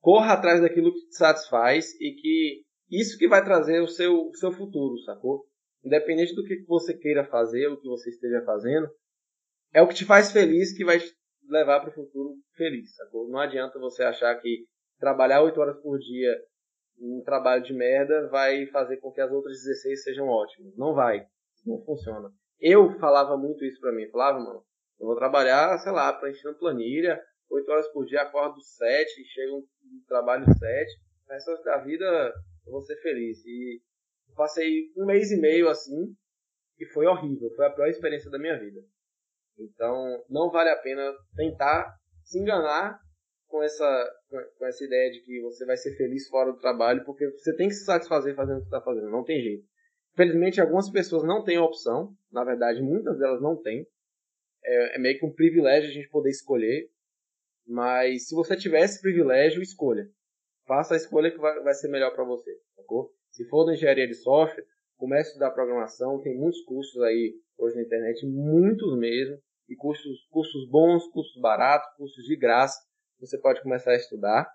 Corra 0.00 0.32
atrás 0.32 0.60
daquilo 0.60 0.92
que 0.92 1.08
te 1.08 1.16
satisfaz 1.16 1.94
e 2.00 2.14
que 2.14 2.64
isso 2.90 3.18
que 3.18 3.28
vai 3.28 3.44
trazer 3.44 3.80
o 3.80 3.88
seu, 3.88 4.28
o 4.28 4.34
seu 4.34 4.50
futuro, 4.50 4.98
sacou? 5.04 5.46
Independente 5.84 6.34
do 6.34 6.44
que 6.44 6.64
você 6.66 6.96
queira 6.96 7.24
fazer, 7.24 7.68
ou 7.68 7.80
que 7.80 7.88
você 7.88 8.10
esteja 8.10 8.42
fazendo, 8.44 8.88
é 9.72 9.80
o 9.80 9.88
que 9.88 9.94
te 9.94 10.04
faz 10.04 10.32
feliz 10.32 10.76
que 10.76 10.84
vai 10.84 10.98
te 10.98 11.14
levar 11.48 11.80
para 11.80 11.90
o 11.90 11.94
futuro 11.94 12.34
feliz, 12.56 12.94
sacou? 12.96 13.28
Não 13.28 13.38
adianta 13.38 13.78
você 13.78 14.02
achar 14.02 14.34
que 14.40 14.66
trabalhar 14.98 15.42
8 15.42 15.58
horas 15.60 15.80
por 15.80 15.98
dia 15.98 16.36
um 17.00 17.22
trabalho 17.24 17.62
de 17.62 17.72
merda 17.72 18.28
vai 18.28 18.66
fazer 18.66 18.98
com 18.98 19.10
que 19.10 19.20
as 19.20 19.30
outras 19.30 19.56
16 19.62 20.02
sejam 20.02 20.28
ótimas. 20.28 20.76
Não 20.76 20.94
vai. 20.94 21.26
Não 21.64 21.82
funciona. 21.84 22.30
Eu 22.60 22.98
falava 22.98 23.36
muito 23.36 23.64
isso 23.64 23.80
pra 23.80 23.92
mim. 23.92 24.08
falava, 24.10 24.38
mano, 24.38 24.62
eu 24.98 25.06
vou 25.06 25.16
trabalhar, 25.16 25.78
sei 25.78 25.92
lá, 25.92 26.12
preenchendo 26.12 26.58
planilha, 26.58 27.20
8 27.50 27.70
horas 27.70 27.88
por 27.88 28.04
dia, 28.04 28.22
acordo 28.22 28.60
7, 28.60 29.24
chego 29.24 29.56
no 29.56 30.06
trabalho 30.06 30.44
7. 30.44 31.00
O 31.26 31.32
resto 31.32 31.62
da 31.64 31.78
vida 31.78 32.04
eu 32.66 32.72
vou 32.72 32.82
ser 32.82 32.96
feliz. 33.00 33.38
E 33.46 33.80
passei 34.36 34.92
um 34.96 35.06
mês 35.06 35.30
e 35.30 35.40
meio 35.40 35.68
assim, 35.68 36.14
e 36.78 36.86
foi 36.86 37.06
horrível. 37.06 37.50
Foi 37.56 37.66
a 37.66 37.70
pior 37.70 37.88
experiência 37.88 38.30
da 38.30 38.38
minha 38.38 38.58
vida. 38.58 38.80
Então, 39.58 40.24
não 40.28 40.50
vale 40.50 40.70
a 40.70 40.76
pena 40.76 41.12
tentar 41.34 41.94
se 42.22 42.38
enganar 42.38 42.98
com 43.50 43.62
essa, 43.62 44.14
com 44.56 44.66
essa 44.66 44.84
ideia 44.84 45.10
de 45.10 45.20
que 45.20 45.40
você 45.42 45.66
vai 45.66 45.76
ser 45.76 45.96
feliz 45.96 46.28
fora 46.28 46.52
do 46.52 46.58
trabalho, 46.58 47.04
porque 47.04 47.28
você 47.32 47.54
tem 47.54 47.68
que 47.68 47.74
se 47.74 47.84
satisfazer 47.84 48.34
fazendo 48.34 48.58
o 48.58 48.60
que 48.60 48.66
está 48.66 48.80
fazendo, 48.80 49.10
não 49.10 49.24
tem 49.24 49.42
jeito. 49.42 49.64
Felizmente, 50.14 50.60
algumas 50.60 50.88
pessoas 50.90 51.24
não 51.24 51.44
têm 51.44 51.58
opção, 51.58 52.14
na 52.32 52.44
verdade, 52.44 52.80
muitas 52.80 53.18
delas 53.18 53.42
não 53.42 53.60
têm. 53.60 53.86
É, 54.64 54.96
é 54.96 54.98
meio 54.98 55.18
que 55.18 55.26
um 55.26 55.32
privilégio 55.32 55.90
a 55.90 55.92
gente 55.92 56.08
poder 56.08 56.30
escolher, 56.30 56.88
mas 57.66 58.28
se 58.28 58.34
você 58.34 58.56
tiver 58.56 58.82
esse 58.82 59.00
privilégio, 59.00 59.62
escolha. 59.62 60.08
Faça 60.66 60.94
a 60.94 60.96
escolha 60.96 61.30
que 61.30 61.38
vai, 61.38 61.60
vai 61.60 61.74
ser 61.74 61.88
melhor 61.88 62.14
para 62.14 62.24
você, 62.24 62.56
sacou? 62.76 63.12
Se 63.30 63.44
for 63.48 63.64
da 63.64 63.72
engenharia 63.72 64.06
de 64.06 64.14
software, 64.14 64.64
comece 64.96 65.28
a 65.28 65.32
estudar 65.32 65.50
programação, 65.50 66.20
tem 66.20 66.36
muitos 66.36 66.60
cursos 66.62 67.00
aí 67.02 67.34
hoje 67.58 67.76
na 67.76 67.82
internet, 67.82 68.24
muitos 68.26 68.96
mesmo, 68.96 69.38
e 69.68 69.74
cursos, 69.74 70.26
cursos 70.30 70.68
bons, 70.68 71.06
cursos 71.08 71.40
baratos, 71.40 71.88
cursos 71.96 72.24
de 72.24 72.36
graça, 72.36 72.78
você 73.20 73.38
pode 73.38 73.62
começar 73.62 73.92
a 73.92 73.96
estudar. 73.96 74.50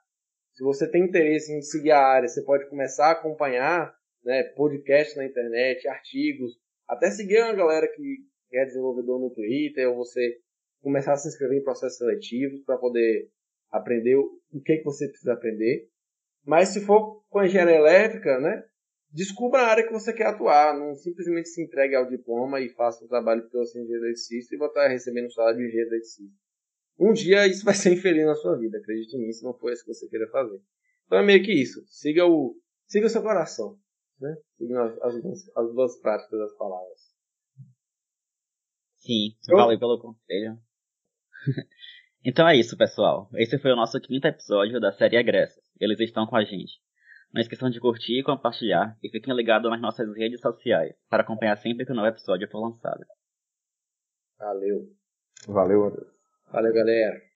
Se 0.54 0.64
você 0.64 0.90
tem 0.90 1.04
interesse 1.04 1.52
em 1.54 1.62
seguir 1.62 1.92
a 1.92 2.00
área, 2.00 2.28
você 2.28 2.42
pode 2.44 2.70
começar 2.70 3.08
a 3.08 3.12
acompanhar 3.12 3.94
né, 4.24 4.44
podcast 4.56 5.16
na 5.16 5.26
internet, 5.26 5.88
artigos, 5.88 6.58
até 6.88 7.12
seguir 7.12 7.42
uma 7.42 7.54
galera 7.54 7.88
que 7.88 8.26
é 8.54 8.66
desenvolvedor 8.66 9.20
no 9.20 9.30
Twitter, 9.30 9.90
ou 9.90 9.98
você 9.98 10.38
começar 10.82 11.14
a 11.14 11.18
se 11.18 11.28
inscrever 11.28 11.60
em 11.60 11.64
processos 11.64 11.98
seletivos 11.98 12.64
para 12.64 12.78
poder 12.78 13.30
aprender 13.72 14.16
o 14.16 14.62
que, 14.64 14.78
que 14.78 14.84
você 14.84 15.08
precisa 15.08 15.34
aprender. 15.34 15.90
Mas 16.46 16.70
se 16.70 16.82
for 16.82 17.24
com 17.30 17.44
engenharia 17.44 17.76
elétrica, 17.76 18.40
né, 18.40 18.64
descubra 19.12 19.62
a 19.62 19.68
área 19.68 19.86
que 19.86 19.94
você 19.94 20.14
quer 20.14 20.28
atuar, 20.28 20.78
não 20.78 20.94
simplesmente 20.96 21.50
se 21.50 21.64
entregue 21.64 21.96
ao 21.96 22.08
diploma 22.08 22.62
e 22.62 22.70
faça 22.70 23.04
o 23.04 23.08
trabalho 23.08 23.48
que 23.48 23.58
você 23.58 23.80
é 23.80 23.82
engenheiro 23.82 24.06
eletricista 24.06 24.56
e 24.56 24.58
vai 24.58 24.68
estar 24.68 24.88
recebendo 24.88 25.28
o 25.28 25.32
salário 25.32 25.58
de 25.58 25.66
engenheiro 25.66 25.90
eletricista. 25.90 26.45
Um 27.00 27.14
dia 27.14 27.46
isso 27.48 27.66
vai 27.66 27.74
ser 27.74 27.94
infeliz 27.94 28.26
na 28.26 28.36
sua 28.36 28.58
vida, 28.58 28.78
acredite 28.78 29.16
em 29.16 29.22
mim, 29.22 29.32
se 29.32 29.44
não 29.44 29.54
for 29.54 29.72
isso 29.72 29.84
que 29.84 29.94
você 29.94 30.08
queira 30.08 30.28
fazer. 30.30 30.62
Então 31.06 31.20
é 31.20 31.24
meio 31.24 31.44
que 31.44 31.52
isso, 31.52 31.86
siga 31.88 32.26
o, 32.26 32.56
siga 32.88 33.08
o 33.08 33.10
seu 33.10 33.22
coração, 33.22 33.78
né? 34.20 34.36
Siga 34.58 34.84
as, 34.84 34.98
as, 35.02 35.16
as 35.58 35.74
duas 35.74 36.00
práticas 36.00 36.40
das 36.40 36.56
palavras. 36.58 37.00
Sim, 38.98 39.36
valeu 39.48 39.78
pelo 39.78 40.00
conselho. 40.00 40.58
então 42.26 42.48
é 42.48 42.56
isso, 42.56 42.76
pessoal. 42.76 43.30
Esse 43.36 43.60
foi 43.60 43.72
o 43.72 43.76
nosso 43.76 44.00
quinto 44.02 44.26
episódio 44.26 44.80
da 44.80 44.92
série 44.92 45.18
Agressas. 45.18 45.64
Eles 45.80 46.00
estão 46.00 46.26
com 46.26 46.36
a 46.36 46.44
gente. 46.44 46.82
Não 47.32 47.42
esqueçam 47.42 47.70
de 47.70 47.80
curtir 47.80 48.20
e 48.20 48.24
compartilhar 48.24 48.98
e 49.04 49.10
fiquem 49.10 49.36
ligados 49.36 49.70
nas 49.70 49.82
nossas 49.82 50.08
redes 50.16 50.40
sociais 50.40 50.96
para 51.10 51.22
acompanhar 51.22 51.58
sempre 51.58 51.86
que 51.86 51.92
o 51.92 51.96
novo 51.96 52.08
episódio 52.08 52.50
for 52.50 52.62
lançado. 52.62 53.06
Valeu. 54.40 54.90
Valeu, 55.48 55.84
André. 55.84 56.15
Valeu, 56.52 56.74
galera. 56.74 57.22